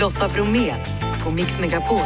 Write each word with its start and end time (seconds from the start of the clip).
Lotta 0.00 0.28
Bromé 0.28 0.74
på 1.24 1.30
Mix 1.30 1.58
Megapol. 1.58 1.98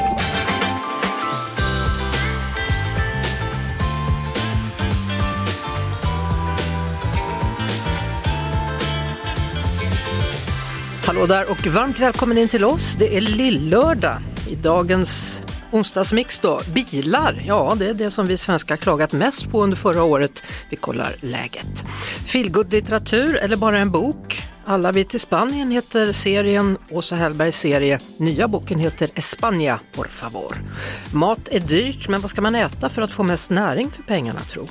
Hallå 11.07 11.27
där 11.27 11.51
och 11.51 11.67
varmt 11.67 12.01
välkommen 12.01 12.39
in 12.39 12.49
till 12.49 12.65
oss. 12.65 12.97
Det 12.99 13.17
är 13.17 13.21
lillördag 13.21 14.19
i 14.51 14.55
dagens 14.55 15.43
onsdagsmix 15.71 16.41
då. 16.41 16.61
Bilar, 16.75 17.43
ja 17.47 17.75
det 17.79 17.87
är 17.87 17.95
det 17.95 18.11
som 18.11 18.27
vi 18.27 18.37
svenskar 18.37 18.77
klagat 18.77 19.13
mest 19.13 19.51
på 19.51 19.63
under 19.63 19.77
förra 19.77 20.03
året. 20.03 20.43
Vi 20.71 20.77
kollar 20.77 21.17
läget. 21.21 21.85
Feelgood 22.27 22.73
litteratur 22.73 23.37
eller 23.37 23.57
bara 23.57 23.79
en 23.79 23.91
bok? 23.91 24.34
Alla 24.67 24.93
vi 24.93 25.05
till 25.05 25.21
Spanien 25.21 25.71
heter 25.71 26.13
serien, 26.13 26.79
Åsa 26.91 27.17
Hellbergs 27.17 27.61
serie. 27.61 27.99
Nya 28.19 28.49
boken 28.49 28.79
heter 28.79 29.11
España, 29.15 29.79
por 29.93 30.09
favor. 30.09 30.57
Mat 31.13 31.49
är 31.51 31.61
dyrt, 31.61 32.09
men 32.09 32.21
vad 32.21 32.31
ska 32.31 32.41
man 32.41 32.55
äta 32.55 32.89
för 32.89 33.03
att 33.03 33.13
få 33.13 33.23
mest 33.23 33.51
näring 33.51 33.91
för 33.91 34.03
pengarna 34.03 34.41
tro? 34.41 34.69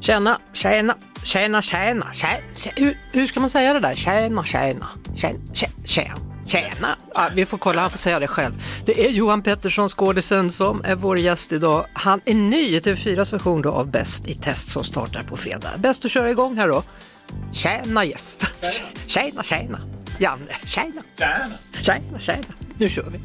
Tjäna, 0.00 0.38
tjäna, 0.52 0.94
tjäna, 1.22 1.62
tjäna, 1.62 2.12
tjäna. 2.12 2.44
Hur, 2.76 3.00
hur 3.12 3.26
ska 3.26 3.40
man 3.40 3.50
säga 3.50 3.72
det 3.72 3.80
där? 3.80 3.94
Tjäna, 3.94 4.44
tjäna, 4.44 4.88
tjäna, 5.16 5.38
tjäna. 5.84 6.14
Tjena! 6.46 6.96
Ja, 7.14 7.28
vi 7.34 7.46
får 7.46 7.58
kolla, 7.58 7.80
han 7.80 7.90
får 7.90 7.98
säga 7.98 8.18
det 8.18 8.26
själv. 8.26 8.52
Det 8.86 9.06
är 9.06 9.10
Johan 9.10 9.42
Pettersson, 9.42 9.88
skådisen, 9.88 10.50
som 10.50 10.84
är 10.84 10.94
vår 10.94 11.18
gäst 11.18 11.52
idag. 11.52 11.86
Han 11.92 12.20
är 12.24 12.34
ny 12.34 12.56
i 12.56 12.80
TV4s 12.80 13.32
version 13.32 13.62
då 13.62 13.72
av 13.72 13.90
Bäst 13.90 14.28
i 14.28 14.34
test 14.34 14.70
som 14.70 14.84
startar 14.84 15.22
på 15.22 15.36
fredag. 15.36 15.70
Bäst 15.78 16.04
att 16.04 16.10
köra 16.10 16.30
igång 16.30 16.56
här 16.56 16.68
då. 16.68 16.82
Tjäna 17.52 18.04
Jeff! 18.04 18.36
Tjäna, 19.06 19.42
tjäna! 19.42 19.80
Janne, 20.18 20.56
tjäna! 20.66 21.02
Tjäna! 21.18 21.54
Tjäna, 21.82 22.20
tjäna! 22.20 22.44
Nu 22.78 22.88
kör 22.88 23.10
vi! 23.10 23.18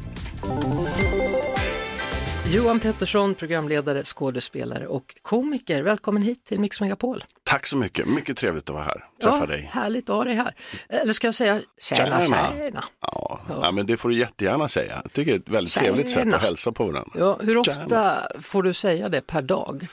Johan 2.54 2.80
Pettersson, 2.80 3.34
programledare, 3.34 4.04
skådespelare 4.04 4.86
och 4.86 5.14
komiker. 5.22 5.82
Välkommen 5.82 6.22
hit 6.22 6.44
till 6.44 6.60
Mix 6.60 6.80
Megapol. 6.80 7.24
Tack 7.42 7.66
så 7.66 7.76
mycket, 7.76 8.06
mycket 8.06 8.36
trevligt 8.36 8.70
att 8.70 8.74
vara 8.74 8.84
här, 8.84 9.04
träffa 9.22 9.46
dig. 9.46 9.70
Härligt 9.72 10.10
att 10.10 10.16
ha 10.16 10.24
dig 10.24 10.34
här. 10.34 10.54
Eller 10.88 11.12
ska 11.12 11.26
jag 11.26 11.34
säga 11.34 11.60
tjena, 11.80 12.22
tjena? 12.22 12.52
tjena. 12.56 12.84
Ja, 13.00 13.40
ja. 13.48 13.70
men 13.70 13.86
det 13.86 13.96
får 13.96 14.08
du 14.08 14.18
jättegärna 14.18 14.68
säga. 14.68 15.00
Jag 15.02 15.12
tycker 15.12 15.30
det 15.32 15.36
är 15.36 15.40
ett 15.40 15.48
väldigt 15.48 15.72
Tjena. 15.72 15.86
trevligt 15.86 16.10
sätt 16.10 16.34
att 16.34 16.42
hälsa 16.42 16.72
på 16.72 16.84
varandra. 16.86 17.12
Ja, 17.14 17.38
hur 17.42 17.56
ofta 17.56 17.74
Tjena. 17.74 18.22
får 18.40 18.62
du 18.62 18.74
säga 18.74 19.08
det 19.08 19.20
per 19.20 19.42
dag? 19.42 19.86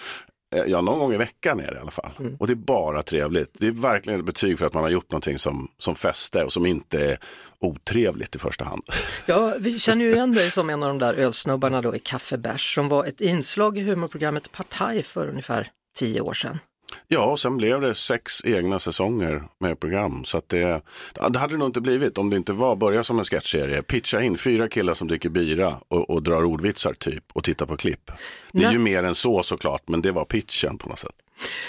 Eh, 0.56 0.64
Ja, 0.68 0.82
någon 0.82 1.00
gång 1.00 1.14
i 1.14 1.18
veckan 1.18 1.60
är 1.60 1.72
det 1.72 1.78
i 1.78 1.80
alla 1.80 1.92
fall. 1.92 2.12
Mm. 2.20 2.36
Och 2.40 2.48
det 2.48 2.54
är 2.54 2.56
bara 2.56 3.04
trevligt. 3.04 3.50
Det 3.54 3.68
är 3.68 3.72
verkligen 3.72 4.20
ett 4.20 4.26
betyg 4.26 4.60
för 4.60 4.66
att 4.66 4.74
man 4.74 4.84
har 4.84 4.90
gjort 4.90 5.12
någonting 5.12 5.38
som, 5.40 5.72
som 5.78 5.96
fäste 5.96 6.44
och 6.44 6.54
som 6.54 6.66
inte 6.66 7.06
är 7.06 7.18
otrevligt 7.60 8.36
i 8.36 8.40
första 8.40 8.66
hand. 8.66 8.82
Ja, 9.26 9.54
vi 9.60 9.80
känner 9.80 10.06
ju 10.06 10.12
igen 10.12 10.32
dig 10.32 10.52
som 10.52 10.70
en 10.70 10.84
av 10.84 10.90
de 10.90 11.00
där 11.00 11.14
ölsnubbarna 11.14 11.82
då 11.82 11.96
i 11.96 12.00
Kaffebärs 12.00 12.76
som 12.76 12.90
var 12.90 13.06
ett 13.06 13.22
inslag 13.22 13.78
i 13.78 13.82
humorprogrammet 13.82 14.52
Partaj 14.52 15.04
för 15.04 15.28
ungefär 15.28 15.68
tio 16.00 16.22
år 16.22 16.34
sedan. 16.34 16.60
Ja, 17.08 17.26
och 17.26 17.40
sen 17.40 17.58
blev 17.58 17.82
det 17.82 17.96
sex 17.96 18.46
egna 18.46 18.80
säsonger 18.80 19.44
med 19.60 19.80
program. 19.80 20.24
Så 20.26 20.42
det, 20.48 20.82
det 21.30 21.40
hade 21.40 21.54
det 21.54 21.58
nog 21.58 21.68
inte 21.68 21.82
blivit 21.82 22.18
om 22.18 22.30
det 22.30 22.38
inte 22.38 22.54
var 22.54 22.76
börja 22.76 23.04
som 23.04 23.20
en 23.20 23.26
sketchserie. 23.26 23.82
Pitcha 23.82 24.22
in 24.22 24.38
fyra 24.38 24.68
killar 24.68 24.94
som 24.94 25.08
dricker 25.08 25.30
bira 25.30 25.78
och, 25.88 26.10
och 26.10 26.24
drar 26.24 26.44
ordvitsar 26.44 26.94
typ 26.94 27.24
och 27.34 27.44
tittar 27.44 27.66
på 27.66 27.78
klipp. 27.78 28.12
Det 28.52 28.60
är 28.60 28.64
Nej. 28.64 28.74
ju 28.74 28.80
mer 28.80 29.04
än 29.04 29.16
så 29.16 29.44
såklart, 29.44 29.82
men 29.88 30.02
det 30.02 30.12
var 30.12 30.26
pitchen 30.26 30.78
på 30.78 30.90
något 30.90 31.00
sätt. 31.00 31.21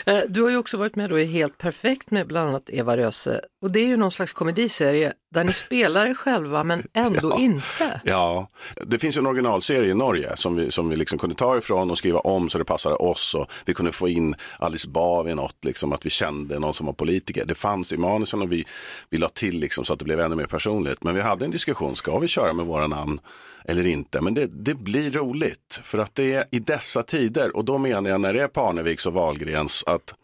Eh, 0.06 0.18
Du 0.28 0.42
har 0.42 0.50
ju 0.50 0.56
också 0.56 0.76
varit 0.76 0.96
med 0.96 1.10
då 1.10 1.18
i 1.18 1.24
Helt 1.24 1.58
Perfekt 1.58 2.10
med 2.10 2.26
bland 2.26 2.48
annat 2.48 2.70
Eva 2.70 2.96
Röse 2.96 3.40
och 3.62 3.70
det 3.70 3.80
är 3.80 3.86
ju 3.86 3.96
någon 3.96 4.10
slags 4.10 4.32
komediserie 4.32 5.12
där 5.34 5.44
ni 5.44 5.52
spelar 5.52 6.06
er 6.06 6.14
själva 6.14 6.64
men 6.64 6.82
ändå 6.92 7.30
Ja. 7.30 7.38
inte. 7.38 8.00
Ja, 8.04 8.48
det 8.86 8.98
finns 8.98 9.16
en 9.16 9.26
originalserie 9.26 9.90
i 9.90 9.94
Norge 9.94 10.36
som 10.36 10.56
vi, 10.56 10.70
som 10.70 10.88
vi 10.88 10.96
liksom 10.96 11.18
kunde 11.18 11.36
ta 11.36 11.58
ifrån 11.58 11.90
och 11.90 11.98
skriva 11.98 12.18
om 12.18 12.50
så 12.50 12.58
det 12.58 12.64
passade 12.64 12.94
oss 12.96 13.34
och 13.34 13.46
vi 13.64 13.74
kunde 13.74 13.92
få 13.92 14.08
in 14.08 14.34
Alice 14.58 14.88
Bah 14.88 15.28
i 15.30 15.34
något, 15.34 15.56
liksom 15.64 15.92
att 15.92 16.06
vi 16.06 16.10
kände 16.10 16.58
någon 16.58 16.74
som 16.74 16.86
var 16.86 16.92
politiker. 16.92 17.44
Det 17.44 17.54
fanns 17.54 17.92
i 17.92 17.96
manusen 17.96 18.42
och 18.42 18.52
vi, 18.52 18.64
vi 19.10 19.18
la 19.18 19.28
till 19.28 19.58
liksom 19.58 19.84
så 19.84 19.92
att 19.92 19.98
det 19.98 20.04
blev 20.04 20.20
ännu 20.20 20.34
mer 20.36 20.46
personligt. 20.46 21.04
Men 21.04 21.14
vi 21.14 21.20
hade 21.20 21.44
en 21.44 21.50
diskussion, 21.50 21.96
ska 21.96 22.18
vi 22.18 22.28
köra 22.28 22.52
med 22.52 22.66
våra 22.66 22.86
namn 22.86 23.20
eller 23.64 23.86
inte? 23.86 24.20
Men 24.20 24.34
det, 24.34 24.46
det 24.46 24.74
blir 24.74 25.10
roligt 25.10 25.80
för 25.82 25.98
att 25.98 26.14
det 26.14 26.32
är 26.32 26.44
i 26.50 26.58
dessa 26.58 27.02
tider 27.02 27.56
och 27.56 27.64
då 27.64 27.78
menar 27.78 28.10
jag 28.10 28.20
när 28.20 28.34
det 28.34 28.42
är 28.42 28.48
Parneviks 28.48 29.06
och 29.06 29.12
Wahlgrens 29.12 29.84
att 29.86 30.14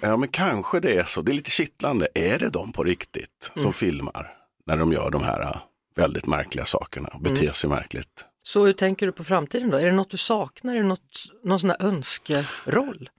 Ja 0.00 0.16
men 0.16 0.28
kanske 0.28 0.80
det 0.80 0.96
är 0.96 1.04
så, 1.04 1.22
det 1.22 1.32
är 1.32 1.34
lite 1.34 1.50
kittlande. 1.50 2.08
Är 2.14 2.38
det 2.38 2.48
de 2.48 2.72
på 2.72 2.84
riktigt 2.84 3.50
som 3.54 3.72
filmar 3.72 4.34
när 4.66 4.76
de 4.76 4.92
gör 4.92 5.10
de 5.10 5.22
här 5.22 5.58
väldigt 5.96 6.26
märkliga 6.26 6.64
sakerna 6.64 7.08
och 7.08 7.20
beter 7.20 7.52
sig 7.52 7.70
märkligt? 7.70 8.24
Så 8.42 8.66
hur 8.66 8.72
tänker 8.72 9.06
du 9.06 9.12
på 9.12 9.24
framtiden 9.24 9.70
då? 9.70 9.76
Är 9.76 9.86
det 9.86 9.92
något 9.92 10.10
du 10.10 10.16
saknar? 10.16 10.74
Är 10.74 10.78
det 10.78 10.86
något, 10.86 11.24
någon 11.44 11.60
sån 11.60 11.70
här 11.70 11.82
önskeroll? 11.82 13.10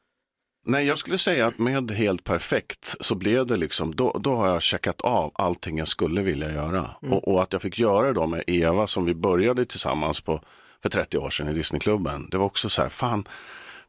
Nej, 0.66 0.86
jag 0.86 0.98
skulle 0.98 1.18
säga 1.18 1.48
att 1.48 1.58
med 1.58 1.92
Helt 1.92 2.24
Perfekt 2.24 2.96
så 3.00 3.16
blev 3.16 3.48
det 3.48 3.58
liksom, 3.58 3.96
då, 3.96 4.18
då 4.20 4.36
har 4.36 4.48
jag 4.48 4.62
checkat 4.62 5.02
av 5.02 5.32
allting 5.36 5.78
jag 5.78 5.88
skulle 5.88 6.22
vilja 6.22 6.52
göra. 6.54 6.90
Och, 7.02 7.28
och 7.28 7.44
att 7.44 7.54
jag 7.54 7.62
fick 7.62 7.80
göra 7.80 8.08
det 8.08 8.14
då 8.14 8.28
med 8.28 8.44
Eva 8.48 8.88
som 8.88 9.06
vi 9.06 9.14
började 9.14 9.66
tillsammans 9.66 10.22
på 10.22 10.42
för 10.82 10.90
30 10.90 11.18
år 11.18 11.30
sedan 11.30 11.50
i 11.50 11.54
Disneyklubben. 11.54 12.28
Det 12.32 12.38
var 12.38 12.46
också 12.46 12.70
så 12.70 12.82
här, 12.82 12.90
fan, 12.90 13.28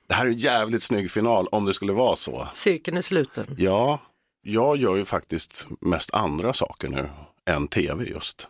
det 0.09 0.15
här 0.15 0.27
är 0.27 0.31
en 0.31 0.37
jävligt 0.37 0.83
snygg 0.83 1.11
final 1.11 1.47
om 1.47 1.65
det 1.65 1.75
skulle 1.75 1.93
vara 1.93 2.17
så. 2.17 2.49
Cirkeln 2.55 2.97
är 2.97 3.03
sluten. 3.03 3.55
Ja, 3.59 4.01
jag 4.43 4.77
gör 4.77 4.97
ju 4.97 5.05
faktiskt 5.05 5.67
mest 5.81 6.15
andra 6.15 6.53
saker 6.53 6.89
nu 6.89 7.09
än 7.47 7.69
tv 7.69 8.05
just. 8.05 8.49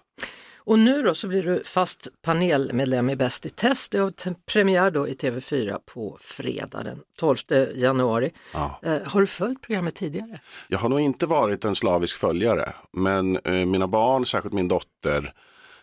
Och 0.67 0.79
nu 0.79 1.03
då 1.03 1.15
så 1.15 1.29
blir 1.29 1.43
du 1.43 1.65
fast 1.65 2.09
panelmedlem 2.23 3.11
i 3.11 3.17
Bäst 3.17 3.47
i 3.47 3.51
test. 3.51 3.93
Det 3.93 3.99
har 3.99 4.13
premiär 4.47 4.91
då 4.91 5.09
i 5.09 5.13
TV4 5.13 5.79
på 5.87 6.19
fredag 6.21 6.83
den 6.83 7.01
12 7.17 7.37
januari. 7.75 8.33
Ja. 8.55 8.81
Eh, 8.83 8.99
har 9.05 9.21
du 9.21 9.27
följt 9.27 9.63
programmet 9.63 9.95
tidigare? 9.95 10.41
Jag 10.69 10.79
har 10.79 10.89
nog 10.89 11.01
inte 11.01 11.27
varit 11.27 11.65
en 11.65 11.75
slavisk 11.75 12.17
följare, 12.17 12.75
men 12.93 13.37
eh, 13.37 13.67
mina 13.67 13.87
barn, 13.87 14.27
särskilt 14.27 14.55
min 14.55 14.69
dotter, 14.69 15.33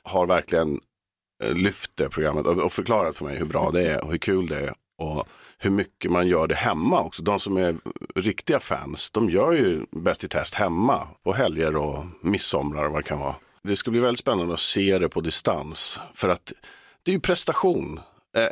har 0.04 0.26
verkligen 0.26 0.80
eh, 1.44 1.54
lyft 1.54 1.92
det 1.96 2.10
programmet 2.10 2.46
och, 2.46 2.58
och 2.58 2.74
förklarat 2.74 3.18
för 3.18 3.26
mig 3.26 3.38
hur 3.38 3.46
bra 3.46 3.72
det 3.72 3.90
är 3.90 4.04
och 4.04 4.12
hur 4.12 4.18
kul 4.18 4.48
det 4.48 4.60
är 4.60 4.74
och 4.98 5.28
hur 5.58 5.70
mycket 5.70 6.12
man 6.12 6.28
gör 6.28 6.48
det 6.48 6.56
hemma 6.56 7.02
också. 7.02 7.24
De 7.24 7.40
som 7.40 7.58
är 7.58 7.78
riktiga 8.16 8.60
fans, 8.60 9.12
de 9.12 9.30
gör 9.30 9.52
ju 9.52 9.86
Bäst 9.92 10.24
i 10.24 10.28
test 10.28 10.54
hemma 10.54 11.08
på 11.24 11.34
helger 11.34 11.76
och 11.76 12.06
midsommar 12.22 12.86
och 12.86 12.92
vad 12.92 13.04
det 13.04 13.08
kan 13.08 13.20
vara. 13.20 13.36
Det 13.64 13.76
ska 13.76 13.92
bli 13.92 14.00
väldigt 14.00 14.20
spännande 14.20 14.54
att 14.54 14.60
se 14.60 14.98
det 14.98 15.10
på 15.10 15.22
distans 15.22 16.00
för 16.14 16.30
att 16.30 16.54
det 17.04 17.12
är 17.12 17.14
ju 17.14 17.20
prestation. 17.20 18.00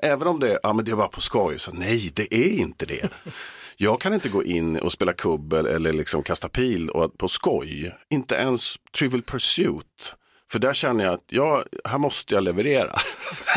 Även 0.02 0.28
om 0.28 0.40
det 0.40 0.59
ja, 0.64 0.74
men 0.74 0.86
det 0.86 0.92
är 0.92 0.96
bara 0.96 1.08
på 1.08 1.22
skoj, 1.22 1.59
så 1.59 1.72
nej 1.72 2.12
det 2.14 2.34
är 2.34 2.59
inte 2.59 2.86
det. 2.86 3.09
Jag 3.81 4.02
kan 4.02 4.14
inte 4.14 4.30
gå 4.30 4.44
in 4.44 4.80
och 4.80 4.92
spela 4.92 5.14
kubbel 5.14 5.66
eller 5.66 5.94
liksom 5.94 6.24
kasta 6.24 6.50
pil 6.50 6.90
och 6.90 7.18
på 7.18 7.28
skoj. 7.28 7.96
Inte 8.09 8.36
ens 8.36 8.75
Trivial 8.98 9.22
Pursuit. 9.22 10.16
För 10.52 10.59
där 10.59 10.74
känner 10.74 11.03
jag 11.06 11.14
att 11.14 11.25
ja, 11.28 11.64
här 11.86 11.98
måste 11.98 12.34
jag 12.34 12.44
leverera. 12.44 12.92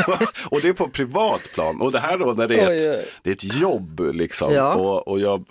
och 0.50 0.60
det 0.60 0.68
är 0.68 0.72
på 0.72 0.88
privat 0.88 1.40
plan. 1.54 1.80
Och 1.80 1.92
det 1.92 2.00
här 2.00 2.18
då 2.18 2.32
när 2.32 2.48
det 2.48 2.60
är, 2.60 2.76
ett, 2.76 3.08
det 3.22 3.30
är 3.30 3.34
ett 3.34 3.54
jobb 3.60 4.00
liksom. 4.14 4.54
Ja. 4.54 4.74
Och, 4.74 5.08
och, 5.08 5.20
jag, 5.20 5.44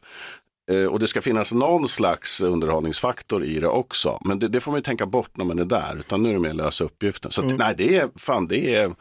och 0.89 0.99
det 0.99 1.07
ska 1.07 1.21
finnas 1.21 1.53
någon 1.53 1.87
slags 1.87 2.41
underhållningsfaktor 2.41 3.43
i 3.43 3.59
det 3.59 3.67
också. 3.67 4.19
Men 4.25 4.39
det, 4.39 4.47
det 4.47 4.59
får 4.59 4.71
man 4.71 4.77
ju 4.77 4.83
tänka 4.83 5.05
bort 5.05 5.37
när 5.37 5.45
man 5.45 5.59
är 5.59 5.65
där. 5.65 5.95
Utan 5.99 6.23
nu 6.23 6.29
är 6.29 6.33
det 6.33 6.39
mer 6.39 6.53
lösa 6.53 6.83
uppgiften. 6.83 7.31
Så 7.31 7.45
att, 7.45 7.57
nej, 7.57 7.73
det 7.77 7.97
är, 7.97 8.09
fan, 8.15 8.47
det 8.47 8.75
är, 8.75 8.95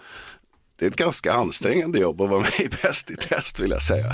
det 0.79 0.85
är 0.85 0.89
ett 0.89 0.97
ganska 0.97 1.33
ansträngande 1.33 1.99
jobb 1.99 2.21
att 2.21 2.31
vara 2.31 2.41
med 2.41 2.61
i 2.61 2.69
Bäst 2.83 3.11
i 3.11 3.17
test 3.17 3.61
vill 3.61 3.71
jag 3.71 3.83
säga. 3.83 4.07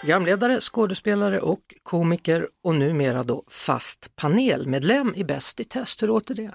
Programledare, 0.00 0.60
skådespelare 0.60 1.40
och 1.40 1.60
komiker 1.82 2.48
och 2.64 2.74
numera 2.74 3.22
då 3.22 3.44
fast 3.50 4.16
panelmedlem 4.16 5.14
i 5.16 5.24
Bäst 5.24 5.60
i 5.60 5.64
test. 5.64 6.02
Hur 6.02 6.06
låter 6.06 6.34
det? 6.34 6.54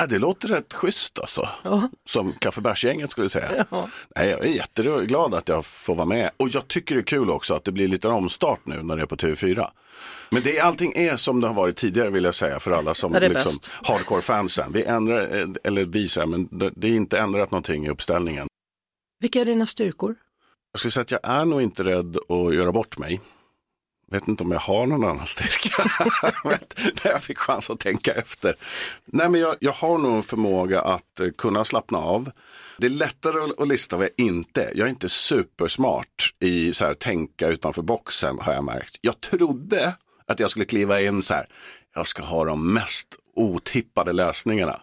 Ja, 0.00 0.06
det 0.06 0.18
låter 0.18 0.48
rätt 0.48 0.74
schysst 0.74 1.18
alltså. 1.18 1.48
Ja. 1.62 1.88
Som 2.08 2.32
kaffebärsgänget 2.32 3.10
skulle 3.10 3.28
säga. 3.28 3.66
Ja. 3.70 3.88
Nej, 4.16 4.28
jag 4.28 4.44
är 4.44 4.50
jätteglad 4.50 5.34
att 5.34 5.48
jag 5.48 5.66
får 5.66 5.94
vara 5.94 6.06
med. 6.06 6.30
Och 6.36 6.48
jag 6.48 6.68
tycker 6.68 6.94
det 6.94 7.00
är 7.00 7.04
kul 7.04 7.30
också 7.30 7.54
att 7.54 7.64
det 7.64 7.72
blir 7.72 7.88
lite 7.88 8.08
omstart 8.08 8.60
nu 8.64 8.82
när 8.82 8.96
det 8.96 9.02
är 9.02 9.06
på 9.06 9.16
TV4. 9.16 9.70
Men 10.30 10.42
det, 10.42 10.60
allting 10.60 10.92
är 10.96 11.16
som 11.16 11.40
det 11.40 11.46
har 11.46 11.54
varit 11.54 11.76
tidigare 11.76 12.10
vill 12.10 12.24
jag 12.24 12.34
säga 12.34 12.60
för 12.60 12.70
alla 12.70 12.94
som 12.94 13.14
är 13.14 13.20
liksom, 13.20 13.52
hardcore-fansen. 13.82 14.72
Vi 14.72 14.84
ändrar, 14.84 15.36
eh, 15.36 15.48
eller 15.64 15.84
vi 15.84 16.08
säger, 16.08 16.26
men 16.26 16.48
det, 16.50 16.72
det 16.76 16.88
är 16.88 16.92
inte 16.92 17.18
ändrat 17.18 17.50
någonting 17.50 17.86
i 17.86 17.90
uppställningen. 17.90 18.46
Vilka 19.20 19.40
är 19.40 19.44
dina 19.44 19.66
styrkor? 19.66 20.14
Jag 20.72 20.78
skulle 20.78 20.92
säga 20.92 21.02
att 21.02 21.10
jag 21.10 21.20
är 21.24 21.44
nog 21.44 21.62
inte 21.62 21.82
rädd 21.82 22.16
att 22.28 22.54
göra 22.54 22.72
bort 22.72 22.98
mig. 22.98 23.20
Vet 24.10 24.28
inte 24.28 24.44
om 24.44 24.52
jag 24.52 24.58
har 24.58 24.86
någon 24.86 25.04
annan 25.04 25.26
styrka. 25.26 25.84
När 27.04 27.10
jag 27.10 27.22
fick 27.22 27.38
chans 27.38 27.70
att 27.70 27.80
tänka 27.80 28.12
efter. 28.12 28.54
Nej 29.04 29.28
men 29.28 29.40
jag, 29.40 29.56
jag 29.60 29.72
har 29.72 29.98
nog 29.98 30.16
en 30.16 30.22
förmåga 30.22 30.80
att 30.80 31.20
eh, 31.20 31.28
kunna 31.30 31.64
slappna 31.64 31.98
av. 31.98 32.30
Det 32.78 32.86
är 32.86 32.90
lättare 32.90 33.40
att, 33.40 33.60
att 33.60 33.68
lista 33.68 33.96
vad 33.96 34.04
jag 34.06 34.26
inte 34.26 34.62
är. 34.62 34.72
Jag 34.74 34.86
är 34.86 34.90
inte 34.90 35.08
supersmart 35.08 36.34
i 36.40 36.72
så 36.72 36.84
här, 36.84 36.94
tänka 36.94 37.48
utanför 37.48 37.82
boxen 37.82 38.38
har 38.40 38.52
jag 38.52 38.64
märkt. 38.64 38.96
Jag 39.00 39.20
trodde 39.20 39.94
att 40.26 40.40
jag 40.40 40.50
skulle 40.50 40.64
kliva 40.64 41.00
in 41.00 41.22
så 41.22 41.34
här. 41.34 41.46
Jag 41.94 42.06
ska 42.06 42.22
ha 42.22 42.44
de 42.44 42.72
mest 42.72 43.16
otippade 43.36 44.12
lösningarna. 44.12 44.80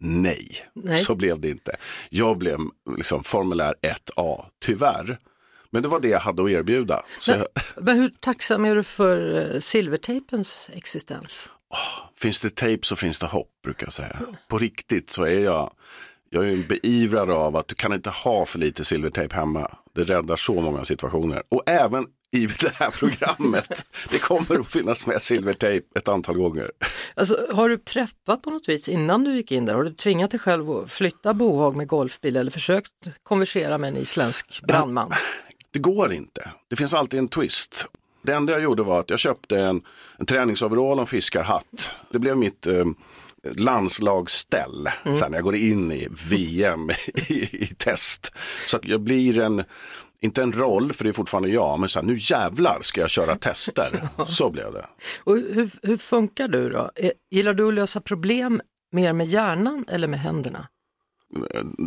Nej, 0.00 0.46
Nej. 0.74 0.98
så 0.98 1.14
blev 1.14 1.40
det 1.40 1.50
inte. 1.50 1.76
Jag 2.08 2.38
blev 2.38 2.58
liksom 2.96 3.24
formulär 3.24 3.74
1A, 3.82 4.44
tyvärr. 4.64 5.18
Men 5.76 5.82
det 5.82 5.88
var 5.88 6.00
det 6.00 6.08
jag 6.08 6.20
hade 6.20 6.42
att 6.42 6.50
erbjuda. 6.50 7.02
Men, 7.28 7.38
jag, 7.38 7.48
men 7.84 7.96
hur 7.96 8.08
tacksam 8.20 8.64
är 8.64 8.76
du 8.76 8.82
för 8.82 9.54
eh, 9.54 9.60
silvertejpens 9.60 10.70
existens? 10.72 11.50
finns 12.16 12.40
det 12.40 12.50
tejp 12.50 12.86
så 12.86 12.96
finns 12.96 13.18
det 13.18 13.26
hopp, 13.26 13.50
brukar 13.64 13.86
jag 13.86 13.92
säga. 13.92 14.20
På 14.48 14.58
riktigt 14.58 15.10
så 15.10 15.24
är 15.24 15.40
jag, 15.40 15.72
jag 16.30 16.44
är 16.44 16.52
en 16.52 16.66
beivrare 16.66 17.32
av 17.32 17.56
att 17.56 17.68
du 17.68 17.74
kan 17.74 17.92
inte 17.92 18.10
ha 18.10 18.46
för 18.46 18.58
lite 18.58 18.84
silvertejp 18.84 19.34
hemma. 19.34 19.76
Det 19.94 20.02
räddar 20.02 20.36
så 20.36 20.60
många 20.60 20.84
situationer. 20.84 21.42
Och 21.48 21.62
även 21.66 22.06
i 22.32 22.46
det 22.60 22.74
här 22.74 22.90
programmet. 22.90 23.86
Det 24.10 24.18
kommer 24.18 24.60
att 24.60 24.66
finnas 24.66 25.06
med 25.06 25.22
silvertejp 25.22 25.86
ett 25.98 26.08
antal 26.08 26.36
gånger. 26.36 26.70
Alltså, 27.14 27.46
har 27.52 27.68
du 27.68 27.78
preppat 27.78 28.42
på 28.42 28.50
något 28.50 28.68
vis 28.68 28.88
innan 28.88 29.24
du 29.24 29.36
gick 29.36 29.52
in 29.52 29.64
där? 29.64 29.74
Har 29.74 29.84
du 29.84 29.90
tvingat 29.90 30.30
dig 30.30 30.40
själv 30.40 30.70
att 30.70 30.90
flytta 30.90 31.34
bohag 31.34 31.76
med 31.76 31.88
golfbil 31.88 32.36
eller 32.36 32.50
försökt 32.50 32.92
konversera 33.22 33.78
med 33.78 33.88
en 33.88 33.96
isländsk 33.96 34.62
brandman? 34.62 35.12
Det 35.70 35.78
går 35.78 36.12
inte. 36.12 36.50
Det 36.68 36.76
finns 36.76 36.94
alltid 36.94 37.18
en 37.18 37.28
twist. 37.28 37.86
Det 38.22 38.32
enda 38.32 38.52
jag 38.52 38.62
gjorde 38.62 38.82
var 38.82 39.00
att 39.00 39.10
jag 39.10 39.18
köpte 39.18 39.60
en, 39.60 39.82
en 40.18 40.26
träningsoverall 40.26 40.96
och 40.96 41.00
en 41.00 41.06
fiskarhatt. 41.06 41.90
Det 42.10 42.18
blev 42.18 42.36
mitt 42.36 42.66
eh, 42.66 42.84
landslagsställ 43.56 44.88
sen 45.18 45.30
när 45.30 45.38
jag 45.38 45.44
går 45.44 45.54
in 45.56 45.92
i 45.92 46.08
VM 46.30 46.90
i, 47.28 47.62
i 47.62 47.66
test. 47.78 48.32
Så 48.66 48.76
att 48.76 48.84
jag 48.84 49.00
blir 49.00 49.38
en, 49.38 49.64
inte 50.20 50.42
en 50.42 50.52
roll, 50.52 50.92
för 50.92 51.04
det 51.04 51.10
är 51.10 51.12
fortfarande 51.12 51.48
jag, 51.48 51.80
men 51.80 51.88
så 51.88 51.98
här, 51.98 52.06
nu 52.06 52.16
jävlar 52.18 52.78
ska 52.82 53.00
jag 53.00 53.10
köra 53.10 53.36
tester. 53.36 54.08
Så 54.26 54.50
blev 54.50 54.72
det. 54.72 54.86
Och 55.24 55.36
hur, 55.36 55.70
hur 55.82 55.96
funkar 55.96 56.48
du 56.48 56.70
då? 56.70 56.90
Eh, 56.94 57.10
Gillar 57.30 57.54
du 57.54 57.68
att 57.68 57.74
lösa 57.74 58.00
problem 58.00 58.60
mer 58.92 59.12
med 59.12 59.26
hjärnan 59.26 59.84
eller 59.88 60.08
med 60.08 60.20
händerna? 60.20 60.68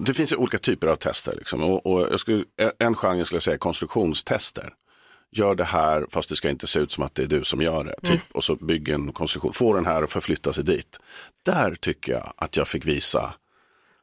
Det 0.06 0.14
finns 0.14 0.32
ju 0.32 0.36
olika 0.36 0.58
typer 0.58 0.88
av 0.88 0.96
tester. 0.96 1.34
Liksom. 1.38 1.64
Och, 1.64 1.86
och 1.86 2.02
jag 2.02 2.20
skulle, 2.20 2.44
en 2.80 2.96
genre 2.96 3.26
skulle 3.26 3.36
jag 3.36 3.44
säga 3.44 3.54
är 3.54 3.58
konstruktionstester. 3.58 4.74
Gör 5.32 5.56
det 5.56 5.64
här 5.64 6.06
fast 6.10 6.30
det 6.30 6.36
ska 6.36 6.50
inte 6.50 6.68
se 6.68 6.80
ut 6.80 6.92
som 6.92 7.04
att 7.04 7.16
det 7.16 7.24
är 7.24 7.28
du 7.28 7.44
som 7.44 7.62
gör 7.62 7.84
det. 7.84 7.96
Typ, 8.12 8.22
Och 8.32 8.44
så 8.44 8.56
bygg 8.56 8.90
en 8.90 9.12
konstruktion. 9.12 9.54
Få 9.54 9.74
den 9.74 9.86
här 9.86 10.04
och 10.04 10.10
förflytta 10.10 10.54
sig 10.54 10.64
dit. 10.64 11.00
Där 11.46 11.76
tycker 11.76 12.12
jag 12.12 12.34
att 12.38 12.58
jag 12.58 12.68
fick 12.68 12.86
visa 12.86 13.34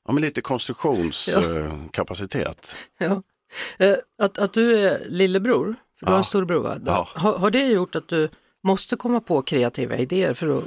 ja, 0.06 0.12
men 0.12 0.22
lite 0.22 0.40
konstruktionskapacitet. 0.40 2.74
Ja. 2.98 3.22
Eh, 3.78 3.96
Att, 4.18 4.38
att 4.38 4.52
du 4.52 4.78
är 4.78 5.02
lillebror, 5.08 5.74
för 5.98 6.06
du 6.06 6.10
har 6.10 6.16
Ja. 6.16 6.18
en 6.18 6.24
storbror 6.24 6.62
va? 6.62 6.78
Ja. 6.86 7.08
Har, 7.14 7.38
har 7.38 7.50
det 7.50 7.66
gjort 7.66 7.94
att 7.96 8.08
du 8.08 8.28
måste 8.64 8.96
komma 8.96 9.20
på 9.20 9.42
kreativa 9.42 9.96
idéer 9.96 10.34
för 10.34 10.58
att 10.58 10.64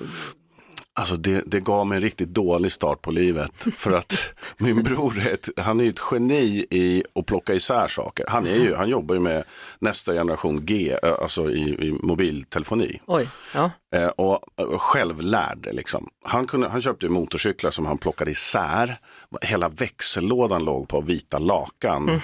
Alltså 1.00 1.16
det, 1.16 1.44
det 1.46 1.60
gav 1.60 1.88
mig 1.88 1.96
en 1.96 2.02
riktigt 2.02 2.30
dålig 2.30 2.72
start 2.72 3.02
på 3.02 3.12
livet. 3.12 3.52
För 3.74 3.92
att 3.92 4.34
min 4.58 4.84
bror 4.84 5.20
är 5.20 5.34
ett, 5.34 5.50
han 5.58 5.80
är 5.80 5.90
ett 5.90 6.00
geni 6.12 6.66
i 6.70 7.04
att 7.16 7.26
plocka 7.26 7.54
isär 7.54 7.88
saker. 7.88 8.26
Han, 8.28 8.48
är 8.48 8.56
ju, 8.56 8.76
han 8.76 8.90
jobbar 8.90 9.16
ju 9.16 9.22
med 9.22 9.44
nästa 9.80 10.14
generation 10.14 10.66
G, 10.66 10.98
eh, 11.04 11.14
alltså 11.22 11.52
i, 11.52 11.88
i 11.88 11.98
mobiltelefoni. 12.04 13.02
Oj, 13.06 13.30
ja. 13.54 13.72
Eh, 13.96 14.08
och, 14.08 14.60
och 14.74 14.82
självlärd 14.82 15.70
liksom. 15.72 16.10
Han, 16.24 16.48
kunde, 16.48 16.68
han 16.70 16.82
köpte 16.82 17.10
motorcyklar 17.10 17.72
som 17.72 17.86
han 17.86 17.98
plockade 17.98 18.32
isär. 18.32 19.00
Hela 19.42 19.70
växellådan 19.70 20.66
låg 20.66 20.88
på 20.88 21.02
vita 21.02 21.40
lakan. 21.40 22.22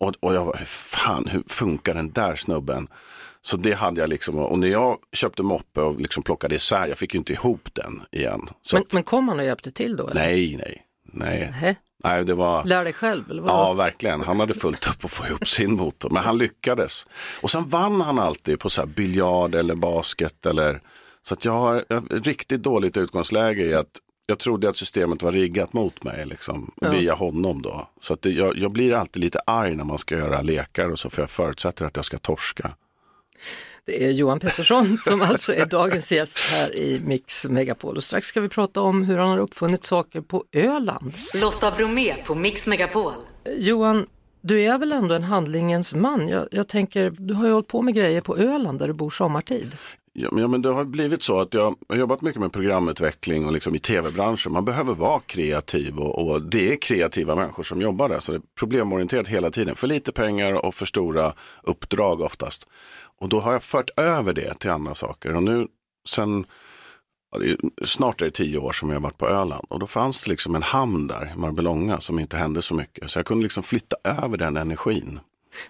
Och, 0.00 0.14
och 0.20 0.34
jag 0.34 0.44
var, 0.44 0.56
fan 0.66 1.26
hur 1.28 1.42
funkar 1.46 1.94
den 1.94 2.10
där 2.10 2.34
snubben? 2.34 2.88
Så 3.46 3.56
det 3.56 3.72
hade 3.72 4.00
jag 4.00 4.10
liksom, 4.10 4.38
och 4.38 4.58
när 4.58 4.68
jag 4.68 4.98
köpte 5.12 5.42
moppe 5.42 5.80
och 5.80 6.00
liksom 6.00 6.22
plockade 6.22 6.54
isär, 6.54 6.86
jag 6.86 6.98
fick 6.98 7.14
ju 7.14 7.18
inte 7.18 7.32
ihop 7.32 7.68
den 7.72 8.02
igen. 8.12 8.48
Men, 8.72 8.82
att, 8.82 8.92
men 8.92 9.02
kom 9.02 9.28
han 9.28 9.38
och 9.38 9.44
hjälpte 9.44 9.70
till 9.70 9.96
då? 9.96 10.08
Eller? 10.08 10.20
nej, 10.20 10.56
nej, 10.56 10.84
nej. 11.60 11.76
Nej, 12.04 12.24
det 12.24 12.34
var... 12.34 12.64
Lär 12.64 12.84
dig 12.84 12.92
själv? 12.92 13.30
Eller 13.30 13.42
vad? 13.42 13.50
Ja, 13.50 13.72
verkligen. 13.72 14.20
Han 14.20 14.40
hade 14.40 14.54
fullt 14.54 14.88
upp 14.88 15.04
att 15.04 15.10
få 15.10 15.26
ihop 15.26 15.48
sin 15.48 15.72
motor, 15.72 16.10
men 16.10 16.22
han 16.22 16.38
lyckades. 16.38 17.06
Och 17.40 17.50
sen 17.50 17.64
vann 17.64 18.00
han 18.00 18.18
alltid 18.18 18.60
på 18.60 18.70
så 18.70 18.80
här 18.80 18.86
biljard 18.86 19.54
eller 19.54 19.74
basket 19.74 20.46
eller 20.46 20.80
så 21.22 21.34
att 21.34 21.44
jag 21.44 21.52
har 21.52 21.76
ett 22.16 22.26
riktigt 22.26 22.62
dåligt 22.62 22.96
utgångsläge 22.96 23.62
i 23.66 23.74
att 23.74 24.00
jag 24.26 24.38
trodde 24.38 24.68
att 24.68 24.76
systemet 24.76 25.22
var 25.22 25.32
riggat 25.32 25.72
mot 25.72 26.04
mig 26.04 26.26
liksom, 26.26 26.70
via 26.92 27.14
honom 27.14 27.62
då. 27.62 27.88
Så 28.00 28.14
att 28.14 28.22
det, 28.22 28.30
jag, 28.30 28.56
jag 28.56 28.72
blir 28.72 28.94
alltid 28.94 29.22
lite 29.22 29.40
arg 29.46 29.76
när 29.76 29.84
man 29.84 29.98
ska 29.98 30.16
göra 30.16 30.42
lekar 30.42 30.88
och 30.88 30.98
så, 30.98 31.10
för 31.10 31.22
jag 31.22 31.30
förutsätter 31.30 31.84
att 31.84 31.96
jag 31.96 32.04
ska 32.04 32.18
torska. 32.18 32.70
Det 33.84 34.04
är 34.04 34.10
Johan 34.10 34.40
Pettersson 34.40 34.98
som 35.04 35.22
alltså 35.22 35.54
är 35.54 35.66
dagens 35.66 36.12
gäst 36.12 36.38
här 36.38 36.76
i 36.76 37.00
Mix 37.04 37.44
Megapol. 37.44 37.96
Och 37.96 38.04
strax 38.04 38.26
ska 38.26 38.40
vi 38.40 38.48
prata 38.48 38.80
om 38.80 39.02
hur 39.02 39.18
han 39.18 39.28
har 39.30 39.38
uppfunnit 39.38 39.84
saker 39.84 40.20
på 40.20 40.44
Öland. 40.52 41.12
Lotta 41.40 41.70
Bromé 41.70 42.14
på 42.26 42.34
Mix 42.34 42.66
Megapol. 42.66 43.12
Johan, 43.56 44.06
du 44.40 44.60
är 44.62 44.78
väl 44.78 44.92
ändå 44.92 45.14
en 45.14 45.22
handlingens 45.22 45.94
man? 45.94 46.28
Jag, 46.28 46.48
jag 46.50 46.68
tänker, 46.68 47.10
du 47.18 47.34
har 47.34 47.46
ju 47.46 47.52
hållit 47.52 47.68
på 47.68 47.82
med 47.82 47.94
grejer 47.94 48.20
på 48.20 48.36
Öland 48.36 48.78
där 48.78 48.86
du 48.88 48.94
bor 48.94 49.10
sommartid. 49.10 49.76
Ja, 50.18 50.28
men- 50.32 50.42
ja, 50.42 50.48
men 50.48 50.62
det 50.62 50.68
har 50.72 50.84
blivit 50.84 51.22
så 51.22 51.40
att 51.40 51.54
jag 51.54 51.74
har 51.88 51.96
jobbat 51.96 52.22
mycket 52.22 52.40
med 52.40 52.52
programutveckling 52.52 53.46
och 53.46 53.52
liksom 53.52 53.74
i 53.74 53.78
tv-branschen. 53.78 54.52
Man 54.52 54.64
behöver 54.64 54.94
vara 54.94 55.20
kreativ 55.20 55.98
och, 55.98 56.30
och 56.30 56.42
det 56.42 56.72
är 56.72 56.76
kreativa 56.76 57.34
människor 57.34 57.62
som 57.62 57.80
jobbar 57.80 58.08
där. 58.08 58.20
Så 58.20 58.32
det 58.32 58.38
är 58.38 58.42
problemorienterat 58.58 59.28
hela 59.28 59.50
tiden. 59.50 59.74
För 59.74 59.86
lite 59.86 60.12
pengar 60.12 60.52
och 60.66 60.74
för 60.74 60.86
stora 60.86 61.32
uppdrag 61.62 62.20
oftast. 62.20 62.66
Och 63.20 63.28
då 63.28 63.40
har 63.40 63.52
jag 63.52 63.62
fört 63.62 63.90
över 63.96 64.32
det 64.32 64.54
till 64.54 64.70
andra 64.70 64.94
saker. 64.94 65.34
Och 65.34 65.42
nu 65.42 65.66
sen, 66.08 66.44
snart 67.84 68.20
är 68.20 68.24
det 68.24 68.30
tio 68.30 68.58
år 68.58 68.72
som 68.72 68.88
jag 68.88 68.96
har 68.96 69.02
varit 69.02 69.18
på 69.18 69.28
Öland. 69.28 69.66
Och 69.68 69.78
då 69.78 69.86
fanns 69.86 70.24
det 70.24 70.30
liksom 70.30 70.54
en 70.54 70.62
hamn 70.62 71.06
där 71.06 71.32
i 71.34 71.38
Marbellonga 71.38 72.00
som 72.00 72.18
inte 72.18 72.36
hände 72.36 72.62
så 72.62 72.74
mycket. 72.74 73.10
Så 73.10 73.18
jag 73.18 73.26
kunde 73.26 73.42
liksom 73.42 73.62
flytta 73.62 73.96
över 74.04 74.36
den 74.36 74.56
energin. 74.56 75.20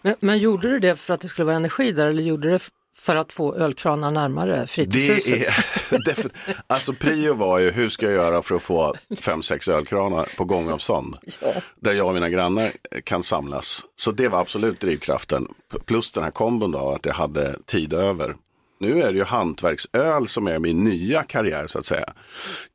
Men, 0.02 0.14
men 0.20 0.38
gjorde 0.38 0.70
du 0.70 0.78
det 0.78 0.96
för 0.96 1.14
att 1.14 1.20
det 1.20 1.28
skulle 1.28 1.46
vara 1.46 1.56
energi 1.56 1.92
där 1.92 2.06
eller 2.06 2.22
gjorde 2.22 2.48
du 2.48 2.52
det 2.52 2.58
för 2.98 3.16
att 3.16 3.32
få 3.32 3.54
ölkranar 3.54 4.10
närmare 4.10 4.66
fritidshuset? 4.66 5.54
Det 5.90 6.18
är, 6.18 6.30
alltså 6.66 6.92
prio 6.92 7.34
var 7.34 7.58
ju 7.58 7.70
hur 7.70 7.88
ska 7.88 8.06
jag 8.06 8.14
göra 8.14 8.42
för 8.42 8.54
att 8.54 8.62
få 8.62 8.94
fem, 9.20 9.42
sex 9.42 9.68
ölkranar 9.68 10.28
på 10.36 10.44
gångavstånd. 10.44 11.16
Ja. 11.40 11.52
Där 11.80 11.92
jag 11.92 12.06
och 12.06 12.14
mina 12.14 12.28
grannar 12.28 12.70
kan 13.04 13.22
samlas. 13.22 13.84
Så 13.96 14.12
det 14.12 14.28
var 14.28 14.40
absolut 14.40 14.80
drivkraften. 14.80 15.48
Plus 15.84 16.12
den 16.12 16.24
här 16.24 16.30
kombon 16.30 16.70
då, 16.70 16.90
att 16.90 17.06
jag 17.06 17.14
hade 17.14 17.58
tid 17.66 17.92
över. 17.92 18.34
Nu 18.80 19.02
är 19.02 19.12
det 19.12 19.18
ju 19.18 19.24
hantverksöl 19.24 20.28
som 20.28 20.46
är 20.46 20.58
min 20.58 20.84
nya 20.84 21.22
karriär 21.22 21.66
så 21.66 21.78
att 21.78 21.86
säga. 21.86 22.12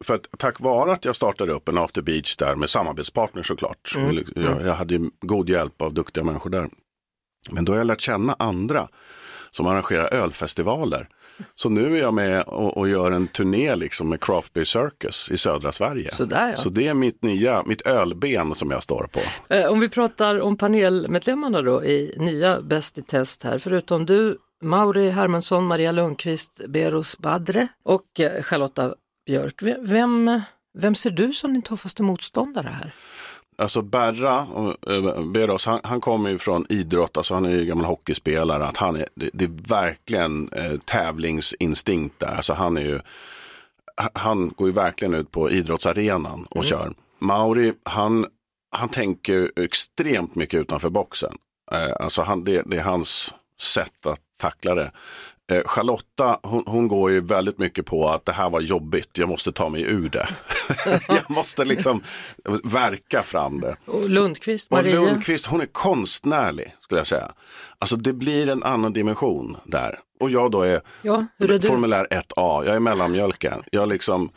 För 0.04 0.16
att 0.16 0.28
tack 0.38 0.60
vare 0.60 0.92
att 0.92 1.06
jag 1.06 1.16
startade 1.16 1.51
upp 1.51 1.70
en 1.70 1.78
After 1.78 2.01
Beach 2.01 2.36
där 2.36 2.56
med 2.56 2.70
samarbetspartner 2.70 3.44
såklart. 3.44 3.96
Jag, 4.36 4.62
jag 4.66 4.74
hade 4.74 4.94
ju 4.94 5.10
god 5.22 5.50
hjälp 5.50 5.82
av 5.82 5.94
duktiga 5.94 6.24
människor 6.24 6.50
där. 6.50 6.70
Men 7.50 7.66
då 7.66 7.72
har 7.72 7.78
jag 7.78 7.88
lärt 7.88 8.01
känna 8.01 8.36
andra 8.40 8.88
som 9.51 9.67
arrangerar 9.67 10.13
ölfestivaler. 10.13 11.08
Så 11.55 11.70
nu 11.70 11.96
är 11.96 12.00
jag 12.00 12.13
med 12.13 12.43
och, 12.43 12.77
och 12.77 12.89
gör 12.89 13.12
en 13.12 13.27
turné 13.27 13.75
liksom 13.75 14.10
med 14.10 14.24
Craft 14.24 14.53
Beer 14.53 14.63
Circus 14.65 15.31
i 15.31 15.38
södra 15.38 15.72
Sverige. 15.72 16.15
Sådär, 16.15 16.50
ja. 16.50 16.58
Så 16.58 16.70
det 16.70 16.88
är 16.88 16.93
mitt 16.93 17.24
nya, 17.24 17.63
mitt 17.65 17.81
ölben 17.81 18.55
som 18.55 18.72
jag 18.72 18.84
står 18.84 19.10
på. 19.12 19.53
Eh, 19.53 19.65
Om 19.72 19.79
vi 19.79 19.89
pratar 19.89 20.39
om 20.39 20.58
panelmedlemmarna 20.58 21.62
då 21.62 21.84
i 21.86 22.15
nya 22.17 22.62
Bäst 22.62 22.98
i 22.98 23.01
test 23.01 23.43
här, 23.43 23.58
förutom 23.58 24.05
du, 24.05 24.38
Mauri 24.63 25.10
Hermansson, 25.10 25.65
Maria 25.65 25.91
Lundqvist, 25.91 26.62
Berus 26.67 27.17
Badre 27.17 27.67
och 27.84 28.20
eh, 28.20 28.43
Charlotta 28.43 28.93
Björk. 29.25 29.62
Vem, 29.81 30.41
vem 30.77 30.96
ser 30.96 31.10
du 31.10 31.34
som 31.34 31.53
din 31.53 31.62
tuffaste 31.62 32.03
motståndare 32.03 32.67
här? 32.67 32.93
Alltså 33.62 33.82
Berra, 33.82 34.48
eh, 34.89 35.25
Beros, 35.25 35.65
han, 35.65 35.80
han 35.84 36.01
kommer 36.01 36.30
ju 36.30 36.38
från 36.38 36.65
idrott, 36.70 37.18
alltså 37.18 37.34
han 37.34 37.46
är 37.46 37.50
ju 37.50 37.65
gammal 37.65 37.86
hockeyspelare. 37.86 38.65
Att 38.65 38.77
han 38.77 38.96
är, 38.96 39.08
det, 39.15 39.30
det 39.34 39.46
är 39.46 39.70
verkligen 39.70 40.50
eh, 40.53 40.77
tävlingsinstinkt 40.86 42.20
där. 42.20 42.27
Alltså 42.36 42.53
han 42.53 42.77
är 42.77 42.82
ju, 42.82 43.00
ha- 44.01 44.10
han 44.13 44.50
går 44.50 44.68
ju 44.68 44.74
verkligen 44.74 45.13
ut 45.13 45.32
på 45.32 45.51
idrottsarenan 45.51 46.46
och 46.50 46.63
kör. 46.63 46.94
Mauri, 47.20 47.74
han, 47.84 48.25
han 48.72 48.89
tänker 48.89 49.51
extremt 49.56 50.36
mycket 50.36 50.60
utanför 50.60 50.89
boxen. 50.89 51.34
Eh, 51.72 51.94
alltså 52.00 52.22
han, 52.22 52.44
det, 52.44 52.62
det 52.65 52.77
är 52.77 52.82
hans 52.84 53.34
sätt 53.62 54.06
att 54.06 54.20
tackla 54.39 54.75
det. 54.75 54.91
Eh, 55.51 55.62
Charlotta, 55.65 56.39
hon, 56.43 56.63
hon 56.67 56.88
går 56.88 57.12
ju 57.12 57.22
väldigt 57.22 57.60
mycket 57.60 57.86
på 57.86 58.10
att 58.10 58.25
det 58.25 58.31
här 58.31 58.50
var 58.50 58.62
jobbigt, 58.62 59.17
jag 59.17 59.29
måste 59.29 59.51
ta 59.51 59.70
mig 59.70 59.81
ur 59.81 60.10
det. 60.10 60.27
jag 61.08 61.31
måste 61.31 61.65
liksom 61.65 62.03
verka 62.63 63.24
fram 63.24 63.60
det. 63.60 63.75
Och 63.86 64.10
Lundqvist, 64.10 64.67
Och 64.72 64.77
Maria? 64.77 65.01
Lundqvist, 65.01 65.46
hon 65.46 65.62
är 65.62 65.65
konstnärlig 65.65 66.75
skulle 66.79 67.00
jag 67.00 67.08
säga. 67.08 67.31
Alltså 67.79 67.96
det 67.96 68.13
blir 68.13 68.50
en 68.50 68.63
annan 68.63 68.93
dimension 68.93 69.58
där. 69.63 69.96
Och 70.20 70.29
jag 70.29 70.51
då 70.51 70.62
är, 70.62 70.81
Ja, 71.01 71.25
är 71.38 71.67
formulär 71.67 72.08
1A, 72.12 72.65
jag 72.65 72.75
är 72.75 72.79
mellanmjölken. 72.79 73.63
Jag 73.72 73.89
liksom 73.89 74.29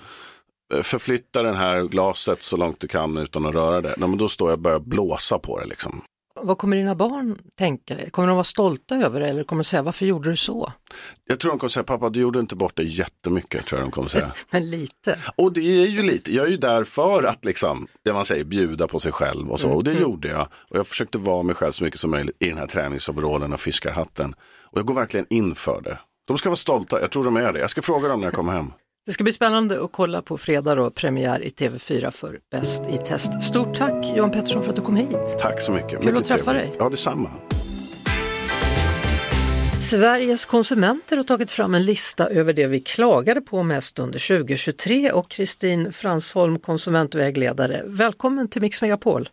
eh, 0.75 0.83
förflyttar 0.83 1.45
det 1.45 1.55
här 1.55 1.83
glaset 1.83 2.43
så 2.43 2.57
långt 2.57 2.81
du 2.81 2.89
kan 2.89 3.19
utan 3.19 3.47
att 3.47 3.55
röra 3.55 3.81
det. 3.81 3.95
Nej, 3.97 4.09
men 4.09 4.19
då 4.19 4.29
står 4.29 4.51
jag 4.51 4.57
och 4.57 4.63
börjar 4.63 4.81
blåsa 4.81 5.39
på 5.39 5.61
det 5.61 5.67
liksom. 5.67 6.03
Vad 6.41 6.59
kommer 6.59 6.77
dina 6.77 6.95
barn 6.95 7.39
tänka? 7.59 8.11
Kommer 8.11 8.29
de 8.29 8.37
vara 8.37 8.45
stolta 8.45 8.95
över 8.95 9.21
det 9.21 9.29
eller 9.29 9.45
kommer 9.45 9.63
de 9.63 9.65
säga 9.65 9.83
varför 9.83 10.07
gjorde 10.07 10.31
du 10.31 10.37
så? 10.37 10.73
Jag 11.25 11.41
tror 11.41 11.51
de 11.51 11.59
kommer 11.59 11.69
säga, 11.69 11.85
pappa 11.85 12.11
du 12.11 12.21
gjorde 12.21 12.41
inte 12.41 12.57
bort 12.57 12.77
det 12.77 12.83
jättemycket, 12.83 13.67
tror 13.67 13.81
jag 13.81 13.89
de 13.89 13.93
kommer 13.93 14.09
säga. 14.09 14.33
Men 14.51 14.71
lite. 14.71 15.19
Och 15.37 15.53
det 15.53 15.83
är 15.83 15.87
ju 15.87 16.03
lite, 16.03 16.35
jag 16.35 16.47
är 16.47 16.51
ju 16.51 16.57
där 16.57 16.85
för 16.85 17.23
att 17.23 17.45
liksom, 17.45 17.87
det 18.05 18.13
man 18.13 18.25
säger, 18.25 18.45
bjuda 18.45 18.89
på 18.89 19.01
sig 19.01 19.13
själv 19.13 19.51
och 19.51 19.61
så. 19.61 19.71
Och 19.71 19.85
det 19.85 19.93
gjorde 19.93 20.29
jag. 20.29 20.49
Och 20.71 20.77
jag 20.77 20.87
försökte 20.87 21.19
vara 21.19 21.43
mig 21.43 21.55
själv 21.55 21.73
så 21.73 21.85
mycket 21.85 22.01
som 22.01 22.11
möjligt 22.11 22.37
i 22.41 22.49
den 22.49 22.59
här 22.59 22.67
träningsoverallen 22.67 23.53
och 23.53 23.61
fiskarhatten. 23.61 24.35
Och 24.63 24.79
jag 24.79 24.87
går 24.87 24.95
verkligen 24.95 25.27
in 25.31 25.55
för 25.55 25.81
det. 25.83 25.99
De 26.27 26.39
ska 26.39 26.49
vara 26.49 26.57
stolta, 26.57 27.01
jag 27.01 27.11
tror 27.11 27.25
de 27.25 27.37
är 27.37 27.53
det. 27.53 27.59
Jag 27.59 27.71
ska 27.71 27.83
fråga 27.83 28.09
dem 28.09 28.21
när 28.21 28.27
jag 28.27 28.35
kommer 28.35 28.53
hem. 28.53 28.73
Det 29.07 29.13
ska 29.13 29.25
bli 29.25 29.33
spännande 29.33 29.85
att 29.85 29.93
kolla 29.93 30.23
på 30.23 30.39
fredag 30.39 30.75
då, 30.75 30.91
premiär 30.91 31.43
i 31.43 31.49
TV4 31.49 32.11
för 32.11 32.39
Bäst 32.51 32.83
i 32.89 32.97
test. 32.97 33.43
Stort 33.43 33.75
tack 33.75 34.13
Johan 34.17 34.31
Pettersson 34.31 34.63
för 34.63 34.71
att 34.71 34.77
du 34.77 34.83
kom 34.83 34.97
hit. 34.97 35.39
Tack 35.39 35.61
så 35.61 35.73
mycket. 35.73 35.91
Kul 35.91 35.99
mycket 35.99 36.19
att 36.19 36.27
träffa 36.27 36.51
trevligt. 36.51 36.73
dig. 36.73 36.77
Ja, 36.79 36.89
detsamma. 36.89 37.31
Sveriges 39.81 40.45
konsumenter 40.45 41.17
har 41.17 41.25
tagit 41.25 41.51
fram 41.51 41.75
en 41.75 41.85
lista 41.85 42.29
över 42.29 42.53
det 42.53 42.67
vi 42.67 42.81
klagade 42.81 43.41
på 43.41 43.63
mest 43.63 43.99
under 43.99 44.39
2023 44.39 45.13
och 45.13 45.31
Kristin 45.31 45.93
Fransholm, 45.93 46.59
konsumentvägledare. 46.59 47.83
Välkommen 47.87 48.49
till 48.49 48.63
Mix 48.63 48.83
Megapol. 48.83 49.29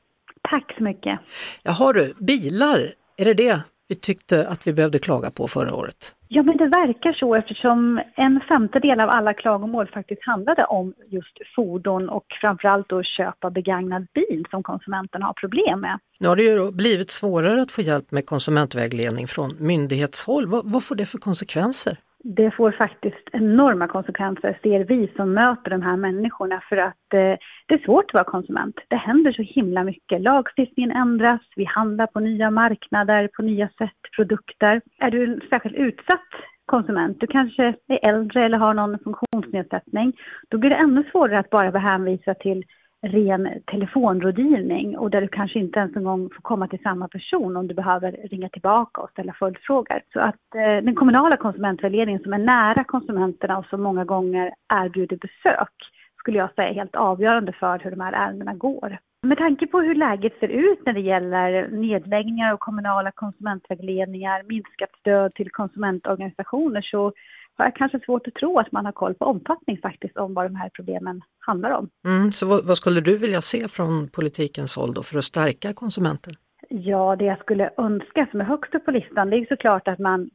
Tack 0.49 0.75
så 0.77 0.83
mycket. 0.83 1.19
Jaha 1.63 1.93
du, 1.93 2.13
bilar, 2.19 2.93
är 3.17 3.25
det 3.25 3.33
det 3.33 3.61
vi 3.91 3.95
tyckte 3.95 4.47
att 4.47 4.67
vi 4.67 4.73
behövde 4.73 4.99
klaga 4.99 5.31
på 5.31 5.47
förra 5.47 5.75
året? 5.75 6.15
Ja, 6.27 6.43
men 6.43 6.57
det 6.57 6.67
verkar 6.67 7.13
så 7.13 7.35
eftersom 7.35 8.01
en 8.15 8.41
femtedel 8.49 8.99
av 8.99 9.09
alla 9.09 9.33
klagomål 9.33 9.87
faktiskt 9.87 10.21
handlade 10.25 10.65
om 10.65 10.93
just 11.07 11.37
fordon 11.55 12.09
och 12.09 12.25
framförallt 12.41 12.89
då 12.89 13.03
köp 13.03 13.43
av 13.43 13.51
begagnad 13.51 14.07
bil 14.13 14.45
som 14.51 14.63
konsumenterna 14.63 15.25
har 15.25 15.33
problem 15.33 15.81
med. 15.81 15.99
Nu 16.19 16.27
har 16.27 16.35
det 16.35 16.43
ju 16.43 16.71
blivit 16.71 17.11
svårare 17.11 17.61
att 17.61 17.71
få 17.71 17.81
hjälp 17.81 18.11
med 18.11 18.25
konsumentvägledning 18.25 19.27
från 19.27 19.55
myndighetshåll. 19.59 20.47
Vad, 20.47 20.71
vad 20.71 20.83
får 20.83 20.95
det 20.95 21.05
för 21.05 21.17
konsekvenser? 21.17 21.97
Det 22.23 22.51
får 22.51 22.71
faktiskt 22.71 23.29
enorma 23.31 23.87
konsekvenser, 23.87 24.59
ser 24.63 24.83
vi 24.83 25.11
som 25.15 25.33
möter 25.33 25.71
de 25.71 25.81
här 25.81 25.97
människorna, 25.97 26.61
för 26.69 26.77
att 26.77 27.13
eh, 27.13 27.37
det 27.67 27.73
är 27.73 27.85
svårt 27.85 28.05
att 28.07 28.13
vara 28.13 28.23
konsument. 28.23 28.75
Det 28.87 28.95
händer 28.95 29.31
så 29.31 29.41
himla 29.41 29.83
mycket. 29.83 30.21
Lagstiftningen 30.21 30.91
ändras, 30.91 31.41
vi 31.55 31.65
handlar 31.65 32.07
på 32.07 32.19
nya 32.19 32.51
marknader, 32.51 33.29
på 33.37 33.41
nya 33.41 33.69
sätt, 33.77 33.99
produkter. 34.15 34.81
Är 34.99 35.11
du 35.11 35.23
en 35.23 35.41
särskilt 35.49 35.75
utsatt 35.75 36.29
konsument, 36.65 37.19
du 37.19 37.27
kanske 37.27 37.73
är 37.87 38.09
äldre 38.09 38.45
eller 38.45 38.57
har 38.57 38.73
någon 38.73 38.99
funktionsnedsättning, 38.99 40.13
då 40.49 40.57
blir 40.57 40.69
det 40.69 40.75
ännu 40.75 41.03
svårare 41.11 41.39
att 41.39 41.49
bara 41.49 41.71
vara 41.71 41.83
hänvisad 41.83 42.39
till 42.39 42.63
ren 43.01 43.61
telefonrådgivning 43.65 44.97
och 44.97 45.09
där 45.09 45.21
du 45.21 45.27
kanske 45.27 45.59
inte 45.59 45.79
ens 45.79 45.95
en 45.95 46.03
gång 46.03 46.29
får 46.29 46.41
komma 46.41 46.67
till 46.67 46.81
samma 46.83 47.07
person 47.07 47.57
om 47.57 47.67
du 47.67 47.73
behöver 47.73 48.11
ringa 48.11 48.49
tillbaka 48.49 49.01
och 49.01 49.09
ställa 49.09 49.33
följdfrågor. 49.33 50.01
Så 50.13 50.19
att 50.19 50.55
eh, 50.55 50.83
den 50.83 50.95
kommunala 50.95 51.37
konsumentvägledningen 51.37 52.21
som 52.23 52.33
är 52.33 52.37
nära 52.37 52.83
konsumenterna 52.83 53.57
och 53.57 53.65
som 53.65 53.81
många 53.81 54.05
gånger 54.05 54.53
erbjuder 54.73 55.17
besök 55.17 55.73
skulle 56.19 56.37
jag 56.37 56.53
säga 56.55 56.69
är 56.69 56.73
helt 56.73 56.95
avgörande 56.95 57.53
för 57.53 57.79
hur 57.79 57.91
de 57.91 57.99
här 57.99 58.13
ärendena 58.13 58.53
går. 58.53 58.97
Med 59.23 59.37
tanke 59.37 59.67
på 59.67 59.79
hur 59.81 59.95
läget 59.95 60.39
ser 60.39 60.47
ut 60.47 60.85
när 60.85 60.93
det 60.93 60.99
gäller 60.99 61.67
nedläggningar 61.67 62.53
av 62.53 62.57
kommunala 62.57 63.11
konsumentvägledningar, 63.11 64.43
minskat 64.43 64.89
stöd 64.99 65.33
till 65.33 65.51
konsumentorganisationer 65.51 66.81
så 66.81 67.13
har 67.57 67.65
jag 67.65 67.75
kanske 67.75 67.99
svårt 67.99 68.27
att 68.27 68.33
tro 68.33 68.59
att 68.59 68.71
man 68.71 68.85
har 68.85 68.91
koll 68.91 69.13
på 69.13 69.25
omfattning 69.25 69.77
faktiskt 69.77 70.17
om 70.17 70.33
vad 70.33 70.45
de 70.45 70.55
här 70.55 70.69
problemen 70.73 71.21
handlar 71.39 71.71
om. 71.71 71.89
Mm, 72.05 72.31
så 72.31 72.47
vad, 72.47 72.67
vad 72.67 72.77
skulle 72.77 73.01
du 73.01 73.17
vilja 73.17 73.41
se 73.41 73.67
från 73.67 74.09
politikens 74.09 74.75
håll 74.75 74.93
då 74.93 75.03
för 75.03 75.17
att 75.17 75.23
stärka 75.23 75.73
konsumenten? 75.73 76.33
Ja, 76.69 77.15
det 77.15 77.25
jag 77.25 77.39
skulle 77.39 77.69
önska 77.77 78.27
som 78.31 78.41
är 78.41 78.45
högst 78.45 78.75
upp 78.75 78.85
på 78.85 78.91
listan 78.91 79.29
det 79.29 79.37
är 79.37 79.45
såklart 79.45 79.87
att 79.87 79.99
man 79.99 80.29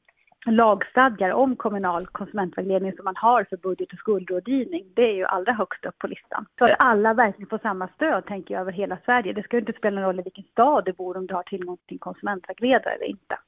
lagstadgar 0.47 1.31
om 1.31 1.57
kommunal 1.57 2.07
konsumentvägledning 2.07 2.93
som 2.97 3.05
man 3.05 3.17
har 3.17 3.45
för 3.45 3.57
budget 3.57 3.93
och 3.93 3.99
skuldrådgivning. 3.99 4.85
Det 4.95 5.03
är 5.03 5.15
ju 5.15 5.25
allra 5.25 5.53
högst 5.53 5.85
upp 5.85 5.99
på 5.99 6.07
listan. 6.07 6.47
Så 6.59 6.65
att 6.65 6.77
alla 6.79 7.15
verkligen 7.15 7.49
får 7.49 7.59
samma 7.59 7.89
stöd, 7.89 8.27
tänker 8.27 8.55
jag, 8.55 8.61
över 8.61 8.73
hela 8.73 8.99
Sverige. 9.05 9.33
Det 9.33 9.43
ska 9.43 9.57
ju 9.57 9.61
inte 9.61 9.73
spela 9.73 10.01
någon 10.01 10.07
roll 10.07 10.21
i 10.21 10.23
vilken 10.23 10.45
stad 10.45 10.85
du 10.85 10.93
bor 10.93 11.17
om 11.17 11.27
du 11.27 11.35
har 11.35 11.43
tillgång 11.43 11.77
till 11.87 11.95
en 11.95 11.99
konsumentvägledare 11.99 12.95
eller 12.95 13.07
inte. 13.07 13.39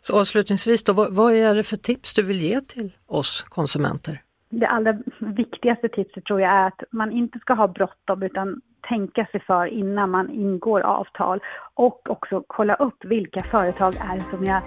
Så 0.00 0.20
avslutningsvis 0.20 0.84
då, 0.84 0.92
vad, 0.92 1.14
vad 1.14 1.32
är 1.32 1.54
det 1.54 1.62
för 1.62 1.76
tips 1.76 2.14
du 2.14 2.22
vill 2.22 2.40
ge 2.40 2.60
till 2.60 2.92
oss 3.06 3.42
konsumenter? 3.42 4.20
Det 4.50 4.66
allra 4.66 4.98
viktigaste 5.18 5.88
tipset 5.88 6.24
tror 6.24 6.40
jag 6.40 6.52
är 6.52 6.66
att 6.66 6.82
man 6.90 7.12
inte 7.12 7.38
ska 7.38 7.54
ha 7.54 7.68
bråttom 7.68 8.22
utan 8.22 8.60
tänka 8.88 9.26
sig 9.26 9.40
för 9.46 9.66
innan 9.66 10.10
man 10.10 10.30
ingår 10.30 10.80
avtal 10.80 11.40
och 11.74 12.10
också 12.10 12.44
kolla 12.46 12.74
upp 12.74 13.04
vilka 13.04 13.42
företag 13.42 13.96
är 13.96 14.14
det 14.14 14.36
som 14.36 14.44
jag 14.44 14.62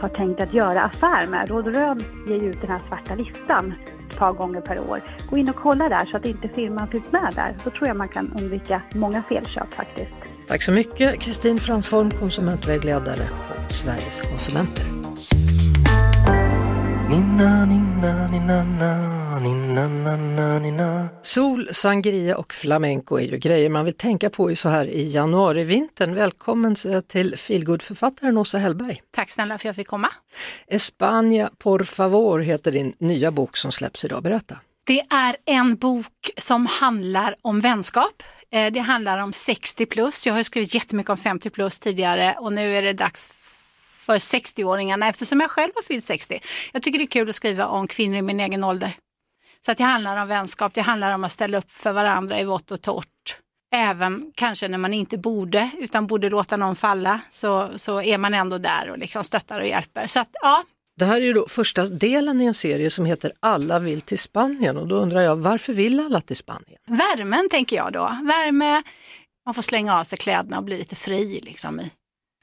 har 0.00 0.08
tänkt 0.08 0.40
att 0.40 0.54
göra 0.54 0.82
affär 0.82 1.26
med. 1.26 1.48
Råd 1.48 1.66
och 1.66 1.74
Rön 1.74 2.00
ger 2.28 2.42
ju 2.42 2.50
ut 2.50 2.60
den 2.60 2.70
här 2.70 2.78
svarta 2.78 3.14
listan 3.14 3.74
ett 4.10 4.18
par 4.18 4.32
gånger 4.32 4.60
per 4.60 4.80
år. 4.80 4.98
Gå 5.30 5.38
in 5.38 5.48
och 5.48 5.56
kolla 5.56 5.88
där 5.88 6.04
så 6.04 6.16
att 6.16 6.26
inte 6.26 6.48
firman 6.48 6.88
finns 6.88 7.12
med 7.12 7.32
där. 7.34 7.56
Då 7.64 7.70
tror 7.70 7.88
jag 7.88 7.96
man 7.96 8.08
kan 8.08 8.32
undvika 8.40 8.82
många 8.94 9.22
felköp 9.22 9.74
faktiskt. 9.74 10.31
Tack 10.48 10.62
så 10.62 10.72
mycket 10.72 11.20
Kristin 11.20 11.58
Fransholm, 11.60 12.10
konsumentvägledare 12.10 13.28
på 13.28 13.72
Sveriges 13.72 14.20
konsumenter. 14.20 14.84
Ninna, 17.10 17.64
ninna, 17.66 18.28
ninna, 18.28 18.64
na, 18.64 19.38
ninna, 19.38 19.88
na, 19.88 20.16
na, 20.16 20.58
ninna. 20.58 21.08
Sol, 21.22 21.68
sangria 21.72 22.36
och 22.36 22.52
flamenco 22.52 23.16
är 23.16 23.22
ju 23.22 23.38
grejer 23.38 23.70
man 23.70 23.84
vill 23.84 23.94
tänka 23.94 24.30
på 24.30 24.50
i 24.50 24.56
så 24.56 24.68
här 24.68 24.86
i 24.86 25.14
januarivintern. 25.14 26.14
Välkommen 26.14 26.76
eh, 26.86 27.00
till 27.00 27.36
feelgood-författaren 27.36 28.38
Åsa 28.38 28.58
Hellberg. 28.58 29.02
Tack 29.10 29.30
snälla 29.30 29.58
för 29.58 29.62
att 29.62 29.64
jag 29.64 29.76
fick 29.76 29.88
komma. 29.88 30.08
España 30.66 31.50
por 31.58 31.84
favor 31.84 32.38
heter 32.38 32.70
din 32.70 32.92
nya 32.98 33.30
bok 33.30 33.56
som 33.56 33.72
släpps 33.72 34.04
idag. 34.04 34.22
Berätta. 34.22 34.58
Det 34.84 35.00
är 35.10 35.36
en 35.44 35.76
bok 35.76 36.30
som 36.36 36.66
handlar 36.66 37.36
om 37.42 37.60
vänskap. 37.60 38.22
Eh, 38.50 38.72
det 38.72 38.80
handlar 38.80 39.18
om 39.18 39.32
60 39.32 39.86
plus. 39.86 40.26
Jag 40.26 40.34
har 40.34 40.42
skrivit 40.42 40.74
jättemycket 40.74 41.10
om 41.10 41.16
50 41.16 41.50
plus 41.50 41.78
tidigare 41.78 42.36
och 42.38 42.52
nu 42.52 42.76
är 42.76 42.82
det 42.82 42.92
dags 42.92 43.28
för 43.98 44.18
60-åringarna 44.18 45.08
eftersom 45.08 45.40
jag 45.40 45.50
själv 45.50 45.70
har 45.74 45.82
fyllt 45.82 46.04
60. 46.04 46.40
Jag 46.72 46.82
tycker 46.82 46.98
det 46.98 47.04
är 47.04 47.06
kul 47.06 47.28
att 47.28 47.34
skriva 47.34 47.66
om 47.66 47.86
kvinnor 47.86 48.16
i 48.16 48.22
min 48.22 48.40
egen 48.40 48.64
ålder. 48.64 48.96
Så 49.66 49.72
att 49.72 49.78
det 49.78 49.84
handlar 49.84 50.22
om 50.22 50.28
vänskap, 50.28 50.74
det 50.74 50.80
handlar 50.80 51.14
om 51.14 51.24
att 51.24 51.32
ställa 51.32 51.58
upp 51.58 51.72
för 51.72 51.92
varandra 51.92 52.40
i 52.40 52.44
vått 52.44 52.70
och 52.70 52.82
torrt. 52.82 53.38
Även 53.74 54.32
kanske 54.34 54.68
när 54.68 54.78
man 54.78 54.94
inte 54.94 55.18
borde, 55.18 55.70
utan 55.78 56.06
borde 56.06 56.30
låta 56.30 56.56
någon 56.56 56.76
falla, 56.76 57.20
så, 57.28 57.68
så 57.76 58.02
är 58.02 58.18
man 58.18 58.34
ändå 58.34 58.58
där 58.58 58.90
och 58.90 58.98
liksom 58.98 59.24
stöttar 59.24 59.60
och 59.60 59.66
hjälper. 59.66 60.06
Så 60.06 60.20
att 60.20 60.28
ja, 60.42 60.64
det 60.98 61.04
här 61.04 61.16
är 61.16 61.24
ju 61.24 61.32
då 61.32 61.48
första 61.48 61.86
delen 61.86 62.40
i 62.40 62.44
en 62.44 62.54
serie 62.54 62.90
som 62.90 63.04
heter 63.04 63.32
Alla 63.40 63.78
vill 63.78 64.00
till 64.00 64.18
Spanien 64.18 64.76
och 64.76 64.88
då 64.88 64.96
undrar 64.96 65.20
jag 65.20 65.36
varför 65.36 65.72
vill 65.72 66.00
alla 66.00 66.20
till 66.20 66.36
Spanien? 66.36 66.78
Värmen 66.86 67.48
tänker 67.48 67.76
jag 67.76 67.92
då. 67.92 68.00
Värme, 68.00 68.82
man 69.44 69.54
får 69.54 69.62
slänga 69.62 69.98
av 69.98 70.04
sig 70.04 70.18
kläderna 70.18 70.58
och 70.58 70.64
bli 70.64 70.78
lite 70.78 70.96
fri 70.96 71.40
liksom. 71.42 71.80
i. 71.80 71.90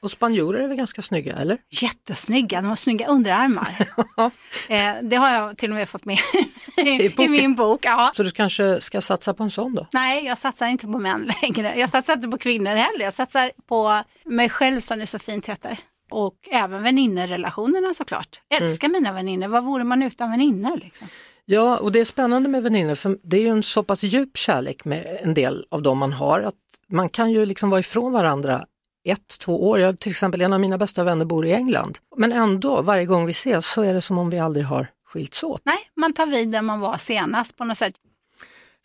Och 0.02 0.10
spanjorer 0.10 0.60
är 0.60 0.68
väl 0.68 0.76
ganska 0.76 1.02
snygga, 1.02 1.36
eller? 1.36 1.58
Jättesnygga, 1.82 2.60
de 2.60 2.66
har 2.66 2.76
snygga 2.76 3.06
underarmar. 3.06 3.88
eh, 4.68 4.94
det 5.02 5.16
har 5.16 5.30
jag 5.30 5.58
till 5.58 5.70
och 5.70 5.76
med 5.76 5.88
fått 5.88 6.04
med 6.04 6.18
I 6.76 7.14
i, 7.18 7.28
min 7.28 7.54
bok. 7.54 7.80
Ja. 7.84 8.12
Så 8.14 8.22
du 8.22 8.30
kanske 8.30 8.80
ska 8.80 9.00
satsa 9.00 9.34
på 9.34 9.42
en 9.42 9.50
sån 9.50 9.74
då? 9.74 9.86
Nej, 9.92 10.24
jag 10.24 10.38
satsar 10.38 10.68
inte 10.68 10.86
på 10.86 10.98
män 10.98 11.32
längre. 11.42 11.74
Jag 11.76 11.90
satsar 11.90 12.12
inte 12.12 12.28
på 12.28 12.38
kvinnor 12.38 12.70
heller. 12.70 13.04
Jag 13.04 13.14
satsar 13.14 13.52
på 13.68 14.02
mig 14.24 14.48
själv 14.48 14.80
som 14.80 14.98
det 14.98 15.06
så 15.06 15.18
fint 15.18 15.46
heter. 15.46 15.78
Och 16.10 16.48
även 16.50 16.82
väninnerrelationerna 16.82 17.94
såklart. 17.94 18.40
Älskar 18.60 18.88
mina 18.88 19.12
vänner. 19.12 19.48
Vad 19.48 19.64
vore 19.64 19.84
man 19.84 20.02
utan 20.02 20.30
vänner 20.30 20.76
liksom? 20.76 21.08
Ja, 21.44 21.78
och 21.78 21.92
det 21.92 22.00
är 22.00 22.04
spännande 22.04 22.48
med 22.48 22.62
vänner 22.62 22.94
för 22.94 23.18
det 23.22 23.36
är 23.36 23.40
ju 23.40 23.48
en 23.48 23.62
så 23.62 23.82
pass 23.82 24.02
djup 24.02 24.36
kärlek 24.36 24.84
med 24.84 25.18
en 25.22 25.34
del 25.34 25.66
av 25.70 25.82
dem 25.82 25.98
man 25.98 26.12
har 26.12 26.40
att 26.40 26.54
man 26.88 27.08
kan 27.08 27.30
ju 27.30 27.46
liksom 27.46 27.70
vara 27.70 27.80
ifrån 27.80 28.12
varandra 28.12 28.66
ett, 29.04 29.38
två 29.38 29.68
år. 29.68 29.78
Jag, 29.78 29.98
till 29.98 30.10
exempel 30.10 30.40
en 30.40 30.52
av 30.52 30.60
mina 30.60 30.78
bästa 30.78 31.04
vänner 31.04 31.24
bor 31.24 31.46
i 31.46 31.52
England. 31.52 31.98
Men 32.16 32.32
ändå, 32.32 32.82
varje 32.82 33.04
gång 33.04 33.26
vi 33.26 33.30
ses 33.30 33.72
så 33.72 33.82
är 33.82 33.94
det 33.94 34.00
som 34.00 34.18
om 34.18 34.30
vi 34.30 34.38
aldrig 34.38 34.66
har 34.66 34.86
skilts 35.04 35.44
åt. 35.44 35.62
Nej, 35.64 35.78
man 35.96 36.12
tar 36.12 36.26
vid 36.26 36.50
där 36.50 36.62
man 36.62 36.80
var 36.80 36.96
senast 36.96 37.56
på 37.56 37.64
något 37.64 37.78
sätt. 37.78 37.94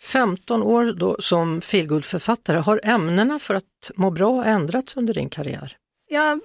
15 0.01 0.63
år 0.63 0.93
då 0.93 1.17
som 1.19 1.61
feelgood-författare, 1.61 2.57
har 2.57 2.79
ämnena 2.83 3.39
för 3.39 3.55
att 3.55 3.91
må 3.95 4.11
bra 4.11 4.45
ändrats 4.45 4.97
under 4.97 5.13
din 5.13 5.29
karriär? 5.29 5.77
Jag 6.09 6.41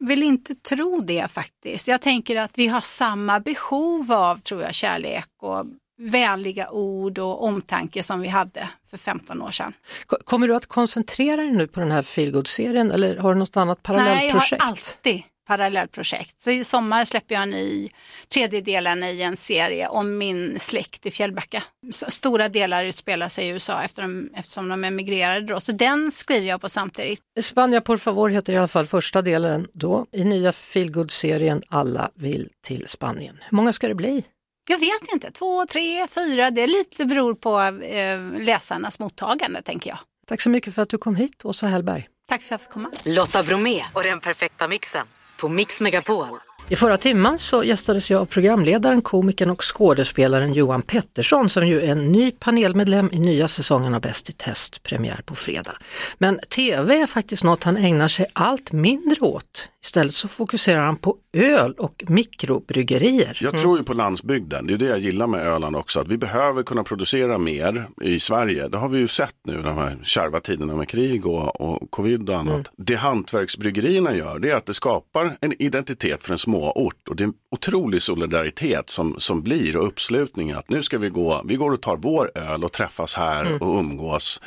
vill 0.00 0.22
inte 0.22 0.54
tro 0.54 1.00
det 1.00 1.30
faktiskt. 1.30 1.88
Jag 1.88 2.00
tänker 2.00 2.36
att 2.40 2.58
vi 2.58 2.66
har 2.66 2.80
samma 2.80 3.40
behov 3.40 4.12
av, 4.12 4.36
tror 4.40 4.62
jag, 4.62 4.74
kärlek 4.74 5.28
och 5.42 5.64
vänliga 5.98 6.70
ord 6.70 7.18
och 7.18 7.44
omtanke 7.44 8.02
som 8.02 8.20
vi 8.20 8.28
hade 8.28 8.68
för 8.90 8.96
15 8.96 9.42
år 9.42 9.50
sedan. 9.50 9.72
Ko- 10.06 10.16
Kommer 10.24 10.48
du 10.48 10.56
att 10.56 10.66
koncentrera 10.66 11.36
dig 11.36 11.50
nu 11.52 11.66
på 11.66 11.80
den 11.80 11.90
här 11.90 12.02
feelgood-serien 12.02 12.90
eller 12.90 13.16
har 13.16 13.34
du 13.34 13.38
något 13.38 13.56
annat 13.56 13.82
parallellt 13.82 14.08
Nej, 14.16 14.26
jag 14.26 14.34
har 14.34 14.68
alltid 14.68 15.22
parallellprojekt. 15.46 16.42
Så 16.42 16.50
i 16.50 16.64
sommar 16.64 17.04
släpper 17.04 17.34
jag 17.34 17.42
en 17.42 17.50
ny, 17.50 17.88
tredje 18.28 18.60
delen 18.60 19.04
i 19.04 19.22
en 19.22 19.36
serie 19.36 19.88
om 19.88 20.18
min 20.18 20.58
släkt 20.58 21.06
i 21.06 21.10
Fjällbacka. 21.10 21.62
Så 21.90 22.10
stora 22.10 22.48
delar 22.48 22.84
utspelar 22.84 23.28
sig 23.28 23.46
i 23.46 23.48
USA 23.48 23.82
efter 23.82 24.02
de, 24.02 24.30
eftersom 24.34 24.68
de 24.68 24.84
emigrerade 24.84 25.46
då. 25.46 25.60
Så 25.60 25.72
den 25.72 26.12
skriver 26.12 26.46
jag 26.46 26.60
på 26.60 26.68
samtidigt. 26.68 27.20
Spania 27.40 27.80
por 27.80 27.96
favor 27.96 28.28
heter 28.28 28.52
i 28.52 28.56
alla 28.56 28.68
fall 28.68 28.86
första 28.86 29.22
delen 29.22 29.68
då 29.72 30.06
i 30.12 30.24
nya 30.24 30.52
feelgood-serien 30.52 31.62
Alla 31.68 32.10
vill 32.14 32.48
till 32.62 32.88
Spanien. 32.88 33.38
Hur 33.50 33.56
många 33.56 33.72
ska 33.72 33.88
det 33.88 33.94
bli? 33.94 34.24
Jag 34.68 34.78
vet 34.78 35.12
inte, 35.12 35.30
två, 35.30 35.66
tre, 35.66 36.08
fyra, 36.08 36.50
det 36.50 36.62
är 36.62 36.66
lite 36.66 37.06
beror 37.06 37.34
på 37.34 37.60
eh, 37.84 38.20
läsarnas 38.40 38.98
mottagande 38.98 39.62
tänker 39.62 39.90
jag. 39.90 39.98
Tack 40.26 40.40
så 40.40 40.50
mycket 40.50 40.74
för 40.74 40.82
att 40.82 40.88
du 40.88 40.98
kom 40.98 41.16
hit, 41.16 41.44
Åsa 41.44 41.66
Hellberg. 41.66 42.08
Tack 42.28 42.42
för 42.42 42.46
att 42.46 42.50
jag 42.50 42.60
fick 42.60 42.70
komma. 42.70 42.90
Lotta 43.06 43.42
Bromé 43.42 43.84
och 43.92 44.02
den 44.02 44.20
perfekta 44.20 44.68
mixen 44.68 45.06
på 45.36 45.48
Mix 45.48 45.80
Megapol. 45.80 46.26
I 46.68 46.76
förra 46.76 46.96
timmen 46.96 47.38
så 47.38 47.64
gästades 47.64 48.10
jag 48.10 48.20
av 48.20 48.24
programledaren, 48.24 49.02
komikern 49.02 49.50
och 49.50 49.62
skådespelaren 49.74 50.52
Johan 50.52 50.82
Pettersson 50.82 51.48
som 51.48 51.66
ju 51.66 51.80
är 51.80 51.88
en 51.88 52.12
ny 52.12 52.30
panelmedlem 52.30 53.10
i 53.12 53.18
nya 53.18 53.48
säsongen 53.48 53.94
av 53.94 54.00
Bäst 54.00 54.28
i 54.28 54.32
test, 54.32 54.82
premiär 54.82 55.22
på 55.26 55.34
fredag. 55.34 55.72
Men 56.18 56.40
TV 56.48 56.94
är 56.94 57.06
faktiskt 57.06 57.44
något 57.44 57.64
han 57.64 57.76
ägnar 57.76 58.08
sig 58.08 58.26
allt 58.32 58.72
mindre 58.72 59.20
åt. 59.20 59.68
Istället 59.84 60.14
så 60.14 60.28
fokuserar 60.28 60.84
han 60.84 60.96
på 60.96 61.16
öl 61.32 61.72
och 61.78 62.04
mikrobryggerier. 62.06 63.38
Jag 63.40 63.58
tror 63.58 63.78
ju 63.78 63.84
på 63.84 63.92
landsbygden, 63.92 64.66
det 64.66 64.74
är 64.74 64.78
det 64.78 64.86
jag 64.86 64.98
gillar 64.98 65.26
med 65.26 65.46
Öland 65.46 65.76
också, 65.76 66.00
att 66.00 66.08
vi 66.08 66.18
behöver 66.18 66.62
kunna 66.62 66.84
producera 66.84 67.38
mer 67.38 67.86
i 68.02 68.20
Sverige. 68.20 68.68
Det 68.68 68.78
har 68.78 68.88
vi 68.88 68.98
ju 68.98 69.08
sett 69.08 69.34
nu 69.44 69.62
de 69.62 69.76
här 69.76 69.96
kärva 70.02 70.40
tiderna 70.40 70.76
med 70.76 70.88
krig 70.88 71.26
och, 71.26 71.60
och 71.60 71.90
covid 71.90 72.30
och 72.30 72.36
annat. 72.36 72.70
Det 72.76 72.94
hantverksbryggerierna 72.94 74.16
gör, 74.16 74.38
det 74.38 74.50
är 74.50 74.56
att 74.56 74.66
det 74.66 74.74
skapar 74.74 75.36
en 75.40 75.62
identitet 75.62 76.24
för 76.24 76.32
en 76.32 76.38
småort 76.54 77.08
och 77.08 77.16
det 77.16 77.24
är 77.24 77.26
en 77.26 77.34
otrolig 77.50 78.02
solidaritet 78.02 78.90
som, 78.90 79.14
som 79.18 79.42
blir 79.42 79.76
och 79.76 79.86
uppslutning 79.86 80.52
att 80.52 80.70
nu 80.70 80.82
ska 80.82 80.98
vi 80.98 81.08
gå, 81.08 81.42
vi 81.44 81.56
går 81.56 81.72
och 81.72 81.80
tar 81.80 81.96
vår 81.96 82.30
öl 82.34 82.64
och 82.64 82.72
träffas 82.72 83.14
här 83.14 83.62
och 83.62 83.78
umgås. 83.78 84.40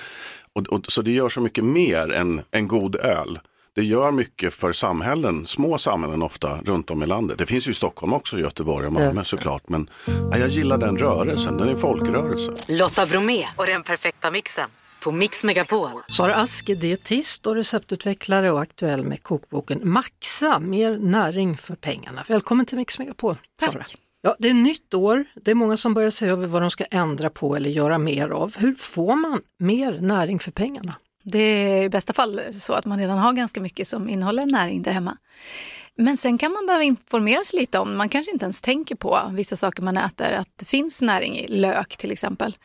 Och, 0.54 0.68
och, 0.68 0.86
så 0.86 1.02
det 1.02 1.12
gör 1.12 1.30
så 1.30 1.42
mycket 1.42 1.64
mer 1.64 2.12
än 2.12 2.42
en 2.52 2.68
god 2.68 2.96
öl. 2.96 3.40
Det 3.76 3.84
gör 3.84 4.12
mycket 4.12 4.54
för 4.54 4.72
samhällen, 4.72 5.46
små 5.46 5.78
samhällen 5.78 6.22
ofta 6.22 6.58
runt 6.66 6.92
om 6.92 7.04
i 7.04 7.06
landet. 7.06 7.38
Det 7.38 7.46
finns 7.46 7.68
ju 7.68 7.72
i 7.72 7.74
Stockholm 7.74 8.14
också, 8.14 8.40
Göteborg 8.40 8.88
och 8.88 8.94
Malmö 8.94 9.24
såklart. 9.24 9.70
Men 9.70 9.90
ja, 10.06 10.38
jag 10.38 10.50
gillar 10.50 10.78
den 10.78 10.98
rörelsen, 10.98 11.58
den 11.58 11.68
är 11.68 11.72
en 11.72 11.80
folkrörelse. 11.80 12.54
Lotta 12.70 13.06
Bromé 13.06 13.48
och 13.56 13.66
den 13.66 13.84
perfekta 13.84 14.32
mixen 14.32 14.70
på 15.08 15.12
Mix 15.12 15.44
Megapol. 15.44 15.90
Sara 16.10 16.36
Ask 16.36 16.70
är 16.70 16.76
dietist 16.76 17.48
och 17.48 17.56
receptutvecklare 17.56 18.52
och 18.52 18.62
aktuell 18.62 19.04
med 19.04 19.24
kokboken 19.24 19.82
Maxa, 19.84 20.60
mer 20.60 20.98
näring 20.98 21.58
för 21.58 21.76
pengarna. 21.76 22.24
Välkommen 22.28 22.66
till 22.66 22.78
Mix 22.78 23.00
Megapol, 23.00 23.36
Tack. 23.60 23.74
Sara. 23.74 23.86
Ja, 24.22 24.36
det 24.40 24.50
är 24.50 24.54
nytt 24.54 24.94
år, 24.94 25.26
det 25.36 25.52
är 25.52 25.56
många 25.56 25.78
som 25.78 25.94
börjar 25.94 26.10
se 26.10 26.26
över 26.26 26.48
vad 26.48 26.62
de 26.62 26.72
ska 26.72 26.84
ändra 26.84 27.30
på 27.30 27.56
eller 27.56 27.70
göra 27.70 27.98
mer 27.98 28.30
av. 28.30 28.56
Hur 28.58 28.74
får 28.74 29.16
man 29.16 29.42
mer 29.60 30.00
näring 30.00 30.40
för 30.40 30.52
pengarna? 30.52 30.96
Det 31.24 31.40
är 31.40 31.84
i 31.84 31.90
bästa 31.90 32.14
fall 32.14 32.42
så 32.60 32.74
att 32.74 32.86
man 32.86 33.00
redan 33.00 33.18
har 33.18 33.34
ganska 33.34 33.62
mycket 33.62 33.88
som 33.88 34.10
innehåller 34.10 34.46
näring 34.46 34.82
där 34.82 34.92
hemma. 34.92 35.18
Men 35.98 36.18
sen 36.18 36.38
kan 36.38 36.52
man 36.52 36.66
behöva 36.66 36.84
informera 36.84 37.44
sig 37.44 37.60
lite 37.60 37.80
om, 37.80 37.98
man 37.98 38.10
kanske 38.10 38.32
inte 38.32 38.46
ens 38.46 38.62
tänker 38.62 38.96
på 38.96 39.32
vissa 39.32 39.56
saker 39.56 39.84
man 39.84 39.98
äter, 39.98 40.32
att 40.32 40.50
det 40.56 40.66
finns 40.66 41.02
näring 41.02 41.38
i 41.38 41.48
lök 41.48 41.98
till 41.98 42.12
exempel. 42.12 42.56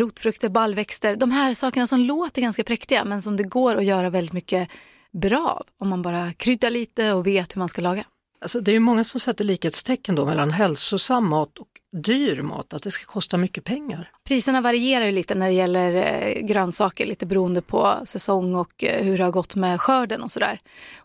Rotfrukter, 0.00 0.48
baljväxter, 0.48 1.16
de 1.16 1.30
här 1.30 1.54
sakerna 1.54 1.86
som 1.86 2.00
låter 2.00 2.42
ganska 2.42 2.64
präktiga 2.64 3.04
men 3.04 3.22
som 3.22 3.36
det 3.36 3.44
går 3.44 3.76
att 3.76 3.84
göra 3.84 4.10
väldigt 4.10 4.32
mycket 4.32 4.70
bra 5.12 5.48
av 5.48 5.66
om 5.78 5.88
man 5.88 6.02
bara 6.02 6.32
kryddar 6.32 6.70
lite 6.70 7.12
och 7.12 7.26
vet 7.26 7.56
hur 7.56 7.58
man 7.58 7.68
ska 7.68 7.82
laga. 7.82 8.04
Alltså, 8.40 8.60
det 8.60 8.70
är 8.70 8.72
ju 8.72 8.80
många 8.80 9.04
som 9.04 9.20
sätter 9.20 9.44
likhetstecken 9.44 10.14
då 10.14 10.26
mellan 10.26 10.50
hälsosam 10.50 11.28
mat 11.28 11.58
och 11.58 11.68
dyr 12.04 12.42
mat, 12.42 12.74
att 12.74 12.82
det 12.82 12.90
ska 12.90 13.04
kosta 13.04 13.36
mycket 13.36 13.64
pengar. 13.64 14.10
Priserna 14.28 14.60
varierar 14.60 15.04
ju 15.04 15.12
lite 15.12 15.34
när 15.34 15.46
det 15.46 15.52
gäller 15.52 15.94
eh, 15.94 16.46
grönsaker, 16.46 17.06
lite 17.06 17.26
beroende 17.26 17.62
på 17.62 17.94
säsong 18.04 18.54
och 18.54 18.84
eh, 18.84 19.04
hur 19.04 19.18
det 19.18 19.24
har 19.24 19.30
gått 19.30 19.54
med 19.54 19.80
skörden 19.80 20.22
och 20.22 20.32
sådär. 20.32 20.58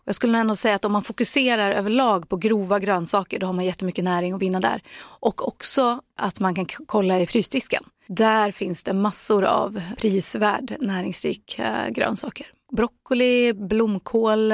Jag 0.04 0.14
skulle 0.14 0.38
ändå 0.38 0.56
säga 0.56 0.74
att 0.74 0.84
om 0.84 0.92
man 0.92 1.02
fokuserar 1.02 1.72
överlag 1.72 2.28
på 2.28 2.36
grova 2.36 2.78
grönsaker, 2.78 3.38
då 3.38 3.46
har 3.46 3.52
man 3.52 3.64
jättemycket 3.64 4.04
näring 4.04 4.32
att 4.32 4.42
vinna 4.42 4.60
där. 4.60 4.82
Och 5.02 5.48
också 5.48 6.00
att 6.16 6.40
man 6.40 6.54
kan 6.54 6.66
kolla 6.66 7.20
i 7.20 7.26
frysdisken. 7.26 7.82
Där 8.16 8.50
finns 8.50 8.82
det 8.82 8.92
massor 8.92 9.44
av 9.44 9.80
prisvärd 9.96 10.76
näringsrik 10.80 11.58
eh, 11.58 11.88
grönsaker. 11.88 12.46
Broccoli, 12.72 13.52
blomkål, 13.52 14.52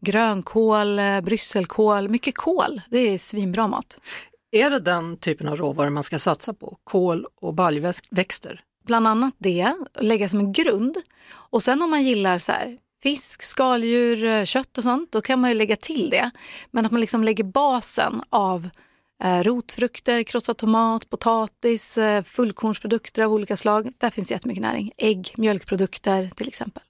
grönkål, 0.00 1.00
brysselkål, 1.22 2.08
mycket 2.08 2.36
kål. 2.36 2.80
Det 2.90 2.98
är 2.98 3.18
svinbra 3.18 3.68
mat. 3.68 4.00
Är 4.52 4.70
det 4.70 4.80
den 4.80 5.16
typen 5.16 5.48
av 5.48 5.56
råvaror 5.56 5.90
man 5.90 6.02
ska 6.02 6.18
satsa 6.18 6.54
på? 6.54 6.78
Kål 6.84 7.26
och 7.40 7.54
baljväxter? 7.54 8.64
bland 8.84 9.08
annat 9.08 9.34
det, 9.38 9.74
lägga 10.00 10.28
som 10.28 10.40
en 10.40 10.52
grund. 10.52 10.96
Och 11.32 11.62
sen 11.62 11.82
om 11.82 11.90
man 11.90 12.04
gillar 12.04 12.38
så 12.38 12.52
här, 12.52 12.78
fisk, 13.02 13.42
skaldjur, 13.42 14.24
eh, 14.24 14.44
kött 14.44 14.78
och 14.78 14.84
sånt, 14.84 15.12
då 15.12 15.20
kan 15.20 15.40
man 15.40 15.50
ju 15.50 15.56
lägga 15.56 15.76
till 15.76 16.10
det. 16.10 16.30
Men 16.70 16.86
att 16.86 16.92
man 16.92 17.00
liksom 17.00 17.24
lägger 17.24 17.44
basen 17.44 18.22
av 18.30 18.68
rotfrukter, 19.22 20.22
krossad 20.22 20.56
tomat, 20.56 21.10
potatis, 21.10 21.98
eh, 21.98 22.24
fullkornsprodukter 22.24 23.22
av 23.22 23.32
olika 23.32 23.56
slag. 23.56 23.92
Där 23.98 24.10
finns 24.10 24.30
jättemycket 24.30 24.62
näring. 24.62 24.92
Ägg, 24.98 25.34
mjölkprodukter 25.36 26.30
till 26.36 26.48
exempel. 26.48 26.82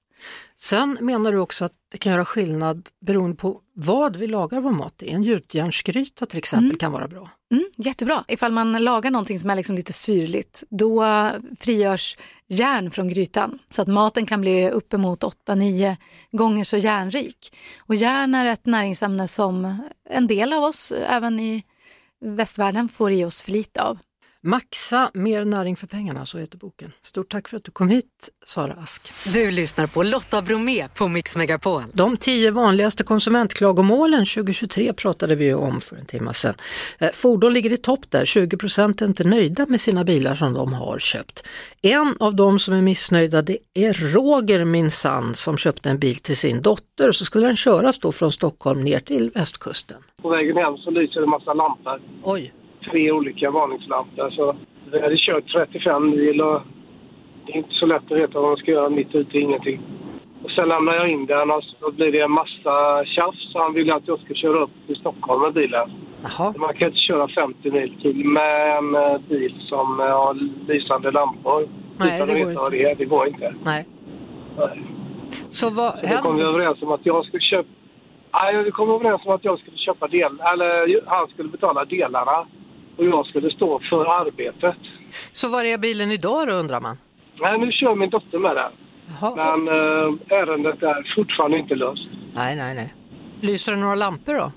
Sen 0.56 0.98
menar 1.00 1.32
du 1.32 1.38
också 1.38 1.64
att 1.64 1.72
det 1.92 1.98
kan 1.98 2.12
göra 2.12 2.24
skillnad 2.24 2.88
beroende 3.00 3.36
på 3.36 3.60
vad 3.74 4.16
vi 4.16 4.26
lagar 4.26 4.60
vår 4.60 4.72
mat 4.72 5.02
i. 5.02 5.10
En 5.10 5.22
gjutjärnsgryta 5.22 6.26
till 6.26 6.38
exempel 6.38 6.78
kan 6.78 6.92
vara 6.92 7.08
bra. 7.08 7.30
Mm, 7.52 7.64
jättebra. 7.76 8.24
Ifall 8.28 8.52
man 8.52 8.72
lagar 8.72 9.10
någonting 9.10 9.40
som 9.40 9.50
är 9.50 9.56
liksom 9.56 9.76
lite 9.76 9.92
syrligt, 9.92 10.64
då 10.70 11.04
frigörs 11.60 12.16
järn 12.48 12.90
från 12.90 13.08
grytan. 13.08 13.58
Så 13.70 13.82
att 13.82 13.88
maten 13.88 14.26
kan 14.26 14.40
bli 14.40 14.70
uppemot 14.70 15.22
8-9 15.22 15.96
gånger 16.30 16.64
så 16.64 16.76
järnrik. 16.76 17.56
Och 17.78 17.94
järn 17.94 18.34
är 18.34 18.46
ett 18.46 18.66
näringsämne 18.66 19.28
som 19.28 19.78
en 20.10 20.26
del 20.26 20.52
av 20.52 20.64
oss, 20.64 20.92
även 20.92 21.40
i 21.40 21.64
västvärlden, 22.24 22.88
får 22.88 23.12
i 23.12 23.24
oss 23.24 23.42
för 23.42 23.50
lite 23.52 23.82
av. 23.82 23.98
Maxa 24.46 25.10
mer 25.14 25.44
näring 25.44 25.76
för 25.76 25.86
pengarna, 25.86 26.26
så 26.26 26.38
heter 26.38 26.58
boken. 26.58 26.92
Stort 27.02 27.32
tack 27.32 27.48
för 27.48 27.56
att 27.56 27.64
du 27.64 27.70
kom 27.70 27.88
hit, 27.88 28.30
Sara 28.46 28.74
Ask. 28.74 29.12
Du 29.32 29.50
lyssnar 29.50 29.86
på 29.86 30.02
Lotta 30.02 30.42
Bromé 30.42 30.88
på 30.88 31.08
Mix 31.08 31.36
Megapol. 31.36 31.82
De 31.92 32.16
tio 32.16 32.50
vanligaste 32.50 33.04
konsumentklagomålen 33.04 34.26
2023 34.26 34.92
pratade 34.92 35.34
vi 35.34 35.44
ju 35.44 35.54
om 35.54 35.80
för 35.80 35.96
en 35.96 36.06
timme 36.06 36.34
sedan. 36.34 36.54
Eh, 36.98 37.10
Fordon 37.12 37.52
ligger 37.52 37.72
i 37.72 37.76
topp 37.76 38.00
där, 38.08 38.24
20 38.24 38.56
procent 38.56 39.02
är 39.02 39.06
inte 39.06 39.24
nöjda 39.24 39.66
med 39.66 39.80
sina 39.80 40.04
bilar 40.04 40.34
som 40.34 40.52
de 40.52 40.72
har 40.72 40.98
köpt. 40.98 41.46
En 41.82 42.16
av 42.20 42.36
de 42.36 42.58
som 42.58 42.74
är 42.74 42.82
missnöjda 42.82 43.42
det 43.42 43.58
är 43.74 43.92
Roger 44.14 44.64
minsann 44.64 45.34
som 45.34 45.56
köpte 45.56 45.90
en 45.90 45.98
bil 45.98 46.16
till 46.16 46.36
sin 46.36 46.62
dotter 46.62 47.08
och 47.08 47.16
så 47.16 47.24
skulle 47.24 47.46
den 47.46 47.56
köras 47.56 47.98
då 47.98 48.12
från 48.12 48.32
Stockholm 48.32 48.80
ner 48.80 48.98
till 48.98 49.30
västkusten. 49.34 50.02
På 50.24 50.30
vägen 50.30 50.56
hem 50.56 50.76
så 50.76 50.90
lyser 50.90 51.20
det 51.20 51.24
en 51.26 51.30
massa 51.30 51.52
lampor. 51.54 52.00
Oj, 52.22 52.52
Tre 52.90 53.12
olika 53.12 53.50
varningslampor. 53.50 54.30
Så 54.30 54.56
vi 54.92 55.00
hade 55.00 55.16
kört 55.18 55.52
35 55.52 56.10
mil 56.10 56.40
och 56.40 56.60
det 57.46 57.52
är 57.52 57.56
inte 57.56 57.74
så 57.74 57.86
lätt 57.86 58.12
att 58.12 58.18
veta 58.18 58.40
vad 58.40 58.48
man 58.48 58.56
ska 58.56 58.70
göra 58.70 58.88
mitt 58.90 59.14
ute 59.14 59.38
i 59.38 59.40
ingenting. 59.40 59.80
Och 60.44 60.50
sen 60.50 60.68
lämnar 60.68 60.94
jag 60.94 61.08
in 61.10 61.26
den 61.26 61.50
och 61.50 61.64
så 61.64 61.90
blir 61.92 62.12
det 62.12 62.20
en 62.20 62.30
massa 62.30 63.04
tjafs. 63.04 63.50
Han 63.54 63.74
ville 63.74 63.94
att 63.94 64.08
jag 64.08 64.20
ska 64.20 64.34
köra 64.34 64.58
upp 64.62 64.70
till 64.86 64.96
Stockholm 64.96 65.42
med 65.42 65.52
bilen. 65.52 65.90
jaha. 66.22 66.54
Man 66.58 66.74
kan 66.74 66.88
inte 66.88 66.98
köra 67.00 67.28
50 67.28 67.70
mil 67.70 67.94
till 68.02 68.24
med 68.24 68.78
en 68.78 68.94
eh, 68.94 69.18
bil 69.28 69.54
som 69.68 70.00
eh, 70.00 70.06
har 70.06 70.34
lysande 70.68 71.10
lampor. 71.10 71.68
Nej, 71.98 72.16
Utan 72.16 72.28
det 72.28 72.40
går 72.40 72.50
inte. 72.50 72.70
Det, 72.70 72.98
det 72.98 73.04
går 73.04 73.28
inte. 73.28 73.54
Nej. 73.64 73.86
Nej. 74.58 74.82
Så 75.50 75.70
vad 75.70 75.92
Så 75.98 76.06
då 76.06 76.22
kom 76.22 76.36
vi 76.36 76.42
hände? 76.42 76.56
överens 76.56 76.82
om 76.82 76.92
att 76.92 77.06
jag 77.06 77.24
skulle 77.24 77.40
köpa... 77.42 77.68
Nej, 78.36 78.64
vi 78.64 78.70
kom 78.70 78.90
överens 78.90 79.22
om 79.26 79.34
att 79.34 79.44
jag 79.44 79.58
skulle 79.58 79.76
köpa 79.76 80.08
del... 80.08 80.32
Eller 80.52 81.06
han 81.06 81.28
skulle 81.28 81.48
betala 81.48 81.84
delarna 81.84 82.38
och 82.96 83.04
jag 83.04 83.26
skulle 83.26 83.50
stå 83.50 83.80
för 83.90 84.20
arbetet. 84.20 84.74
Så 85.32 85.48
var 85.48 85.64
är 85.64 85.78
bilen 85.78 86.10
idag 86.12 86.48
då 86.48 86.54
undrar 86.54 86.80
man? 86.80 86.96
Nej, 87.40 87.58
nu 87.58 87.72
kör 87.72 87.94
min 87.94 88.10
dotter 88.10 88.38
med 88.38 88.56
den. 88.56 88.72
Jaha. 89.20 89.34
Men 89.36 89.68
eh, 89.68 90.38
ärendet 90.38 90.82
är 90.82 91.14
fortfarande 91.16 91.58
inte 91.58 91.74
löst. 91.74 92.08
Nej, 92.34 92.56
nej, 92.56 92.74
nej. 92.74 92.94
Lyser 93.40 93.72
det 93.72 93.78
några 93.78 93.94
lampor 93.94 94.34
då? 94.34 94.52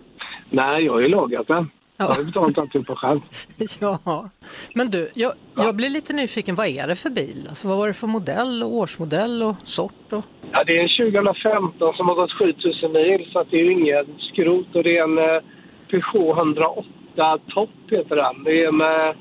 Nej, 0.50 0.86
jag 0.86 0.94
har 0.94 1.00
ju 1.00 1.08
lagat 1.08 1.48
den. 1.48 1.70
Jag 1.98 2.06
Ja. 2.10 2.14
har 2.14 2.20
ju 2.20 2.26
betalat 2.26 2.58
allting 2.58 2.84
på 2.84 2.96
själv. 2.96 3.20
Ja, 3.80 4.30
men 4.74 4.90
du, 4.90 5.12
jag, 5.16 5.34
jag 5.56 5.76
blir 5.76 5.90
lite 5.90 6.14
nyfiken. 6.14 6.56
Vad 6.56 6.68
är 6.68 6.88
det 6.88 6.96
för 6.96 7.10
bil? 7.10 7.46
Alltså, 7.50 7.68
vad 7.68 7.78
var 7.78 7.88
det 7.88 7.94
för 7.94 8.08
modell 8.08 8.64
och 8.64 8.74
årsmodell 8.74 9.44
och 9.44 9.56
sort? 9.64 10.14
Och... 10.14 10.24
Ja, 10.52 10.64
det 10.64 10.78
är 10.78 10.82
en 10.82 11.12
2015 11.12 11.94
som 11.94 12.08
har 12.08 12.16
gått 12.16 12.32
7000 12.32 12.92
mil 12.92 13.30
så 13.32 13.44
det 13.50 13.58
är 13.58 13.64
ju 13.64 13.72
ingen 13.72 14.06
skrot 14.20 14.76
och 14.76 14.84
det 14.84 14.98
är 14.98 15.04
en 15.04 15.18
eh, 15.18 15.42
Peugeot 15.90 16.38
108 16.38 17.38
Top 17.48 17.70
heter 17.90 18.16
den. 18.16 18.44
Det 18.44 18.64
är 18.64 18.72
med 18.72 19.16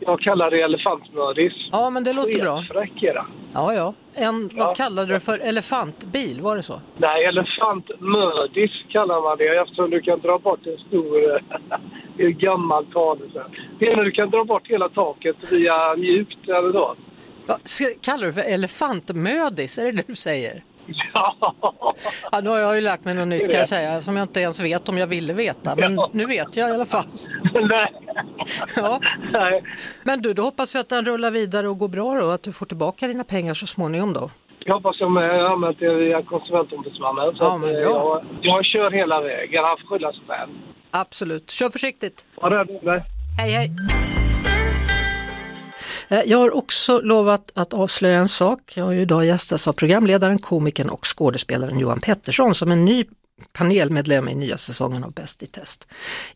Jag 0.00 0.20
kallar 0.20 0.50
det 0.50 0.60
elefantmördis. 0.60 1.52
Ja, 1.72 1.90
men 1.90 2.04
det 2.04 2.12
låter 2.12 2.40
bra. 2.40 2.62
Ja, 3.54 3.74
ja. 3.74 3.94
En, 4.14 4.50
vad 4.54 4.76
kallade 4.76 5.08
du 5.08 5.14
det 5.14 5.20
för? 5.20 5.38
Elefantbil, 5.38 6.40
var 6.40 6.56
det 6.56 6.62
så? 6.62 6.80
Nej, 6.96 7.24
elefantmördis 7.24 8.70
kallar 8.88 9.22
man 9.22 9.38
det 9.38 9.48
eftersom 9.48 9.90
du 9.90 10.00
kan 10.00 10.20
dra 10.20 10.38
bort 10.38 10.66
en 10.66 10.78
stor... 10.78 11.20
det 12.16 12.22
är 12.24 12.28
ett 12.28 12.36
gammalt 12.36 12.92
talesätt. 12.92 13.52
Det 13.78 13.86
är 13.86 13.96
när 13.96 14.04
du 14.04 14.10
kan 14.10 14.30
dra 14.30 14.44
bort 14.44 14.68
hela 14.68 14.88
taket 14.88 15.52
via 15.52 15.96
mjukt 15.96 16.48
eller 16.48 16.72
så. 16.72 16.94
Va, 17.46 17.58
kallar 18.00 18.20
du 18.20 18.26
det 18.26 18.32
för 18.32 18.50
elefantmödis? 18.50 19.78
Är 19.78 19.84
det 19.84 19.92
det 19.92 20.04
du 20.06 20.14
säger? 20.14 20.64
Ja, 21.14 21.54
Ja, 22.32 22.40
nu 22.40 22.50
har 22.50 22.58
jag 22.58 22.74
ju 22.74 22.80
lärt 22.80 23.04
mig 23.04 23.14
något 23.14 23.28
nytt 23.28 23.50
kan 23.50 23.58
jag 23.58 23.68
säga, 23.68 24.00
som 24.00 24.16
jag 24.16 24.24
inte 24.24 24.40
ens 24.40 24.60
vet 24.60 24.88
om 24.88 24.98
jag 24.98 25.06
ville 25.06 25.32
veta. 25.32 25.76
Men 25.76 25.94
Ja. 25.94 26.10
nu 26.12 26.26
vet 26.26 26.56
jag 26.56 26.70
i 26.70 26.72
alla 26.72 26.84
fall. 26.86 27.04
nej. 27.68 27.92
Ja. 28.76 29.00
nej. 29.32 29.62
Men 30.02 30.22
du, 30.22 30.34
då 30.34 30.42
hoppas 30.42 30.74
vi 30.74 30.78
att 30.78 30.88
den 30.88 31.04
rullar 31.04 31.30
vidare 31.30 31.68
och 31.68 31.78
går 31.78 31.88
bra 31.88 32.14
då, 32.20 32.30
att 32.30 32.42
du 32.42 32.52
får 32.52 32.66
tillbaka 32.66 33.06
dina 33.06 33.24
pengar 33.24 33.54
så 33.54 33.66
småningom 33.66 34.12
då. 34.12 34.30
Jag 34.58 34.74
hoppas 34.74 34.98
som 34.98 35.16
jag 35.16 35.52
använt 35.52 35.78
det 35.78 35.94
via 35.94 36.22
konsumentombudsmannen. 36.22 37.34
Så 37.36 37.44
Ja, 37.44 37.58
men 37.58 37.68
eh, 37.70 37.74
bra. 37.82 37.84
jag, 37.84 38.24
jag 38.42 38.64
kör 38.64 38.90
hela 38.90 39.20
vägen. 39.20 39.64
Han 39.64 39.76
får 39.78 39.86
skylla 39.94 40.12
sig 40.12 40.20
själv. 40.28 40.50
Absolut. 40.90 41.50
Kör 41.50 41.70
försiktigt. 41.70 42.26
Var 42.36 42.50
rädd 42.50 42.70
om 42.70 42.84
dig. 42.84 43.02
Hej, 43.40 43.50
hej. 43.52 43.70
Eh, 46.08 46.20
jag 46.26 46.38
har 46.38 46.56
också 46.56 47.00
lovat 47.00 47.50
att 47.54 47.72
avslöja 47.72 48.18
en 48.18 48.28
sak. 48.28 48.72
Jag 48.76 48.84
har 48.84 48.92
ju 48.92 49.00
idag 49.00 49.26
gästats 49.26 49.68
av 49.68 49.72
programledaren, 49.72 50.38
komikern 50.38 50.88
och 50.88 51.06
skådespelaren 51.16 51.78
Johan 51.78 52.00
Pettersson 52.00 52.54
som 52.54 52.72
är 52.72 52.76
ny 52.76 53.04
panelmedlem 53.52 54.28
i 54.28 54.34
nya 54.34 54.58
säsongen 54.58 55.04
av 55.04 55.12
Bäst 55.12 55.42
i 55.42 55.46
test. 55.46 55.88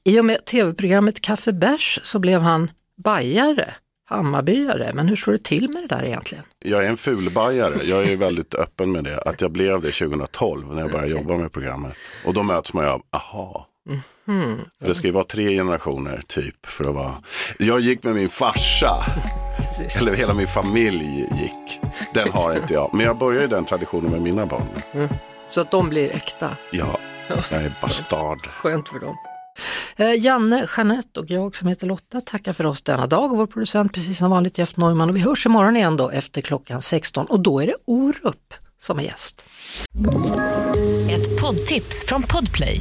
I 0.05 0.21
och 0.21 0.25
med 0.25 0.45
tv-programmet 0.45 1.21
Kaffe 1.21 1.53
Bärs 1.53 2.01
så 2.03 2.19
blev 2.19 2.41
han 2.41 2.71
bajare, 3.05 3.75
Hammarbyare. 4.09 4.91
Men 4.95 5.09
hur 5.09 5.17
står 5.17 5.33
det 5.33 5.45
till 5.45 5.69
med 5.73 5.83
det 5.83 5.97
där 5.97 6.05
egentligen? 6.05 6.45
Jag 6.65 6.85
är 6.85 6.89
en 6.89 6.97
fulbajare, 6.97 7.85
jag 7.85 8.07
är 8.07 8.17
väldigt 8.17 8.55
öppen 8.55 8.93
med 8.93 9.05
det. 9.05 9.21
Att 9.21 9.41
jag 9.41 9.53
blev 9.53 9.81
det 9.81 9.91
2012 9.91 10.75
när 10.75 10.83
jag 10.83 10.91
började 10.91 11.11
jobba 11.11 11.37
med 11.37 11.53
programmet. 11.53 11.95
Och 12.25 12.35
då 12.35 12.43
möts 12.43 12.73
man 12.73 12.85
ju 12.85 12.91
av, 12.91 13.03
aha. 13.11 13.68
För 14.81 14.87
det 14.89 14.95
ska 14.95 15.07
ju 15.07 15.13
vara 15.13 15.25
tre 15.25 15.57
generationer 15.57 16.23
typ 16.27 16.67
för 16.67 16.85
att 16.85 16.95
vara. 16.95 17.15
Jag 17.59 17.81
gick 17.81 18.03
med 18.03 18.15
min 18.15 18.29
farsa. 18.29 19.05
Eller 19.99 20.15
hela 20.15 20.35
min 20.35 20.47
familj 20.47 21.29
gick. 21.41 21.81
Den 22.15 22.33
har 22.33 22.57
inte 22.57 22.75
jag. 22.75 22.91
Men 22.95 23.07
jag 23.07 23.19
börjar 23.19 23.41
ju 23.43 23.49
den 23.49 23.65
traditionen 23.65 24.11
med 24.11 24.23
mina 24.23 24.47
barn. 24.47 24.69
Så 25.49 25.61
att 25.61 25.71
de 25.71 25.89
blir 25.89 26.11
äkta. 26.11 26.57
Ja, 26.73 27.01
jag 27.29 27.63
är 27.63 27.79
bastard. 27.83 28.47
Skönt 28.47 28.89
för 28.89 28.99
dem. 29.01 29.17
Eh, 29.97 30.25
Janne, 30.25 30.67
Jeanette 30.77 31.21
och 31.21 31.31
jag 31.31 31.57
som 31.57 31.69
heter 31.69 31.87
Lotta 31.87 32.21
tackar 32.21 32.53
för 32.53 32.67
oss 32.67 32.83
denna 32.83 33.07
dag 33.07 33.33
och 33.33 33.39
vår 33.39 33.47
producent 33.47 33.93
precis 33.93 34.19
som 34.19 34.31
vanligt 34.31 34.59
Jeff 34.59 34.77
Neumann 34.77 35.09
och 35.09 35.17
vi 35.17 35.21
hörs 35.21 35.47
imorgon 35.47 35.77
igen 35.77 35.97
då 35.97 36.11
efter 36.11 36.41
klockan 36.41 36.83
16 36.83 37.27
och 37.27 37.41
då 37.41 37.61
är 37.61 37.67
det 37.67 37.75
Orup 37.85 38.55
som 38.81 38.99
är 38.99 39.03
gäst. 39.03 39.47
Ett 41.11 41.41
poddtips 41.41 42.05
från 42.07 42.23
Podplay. 42.23 42.81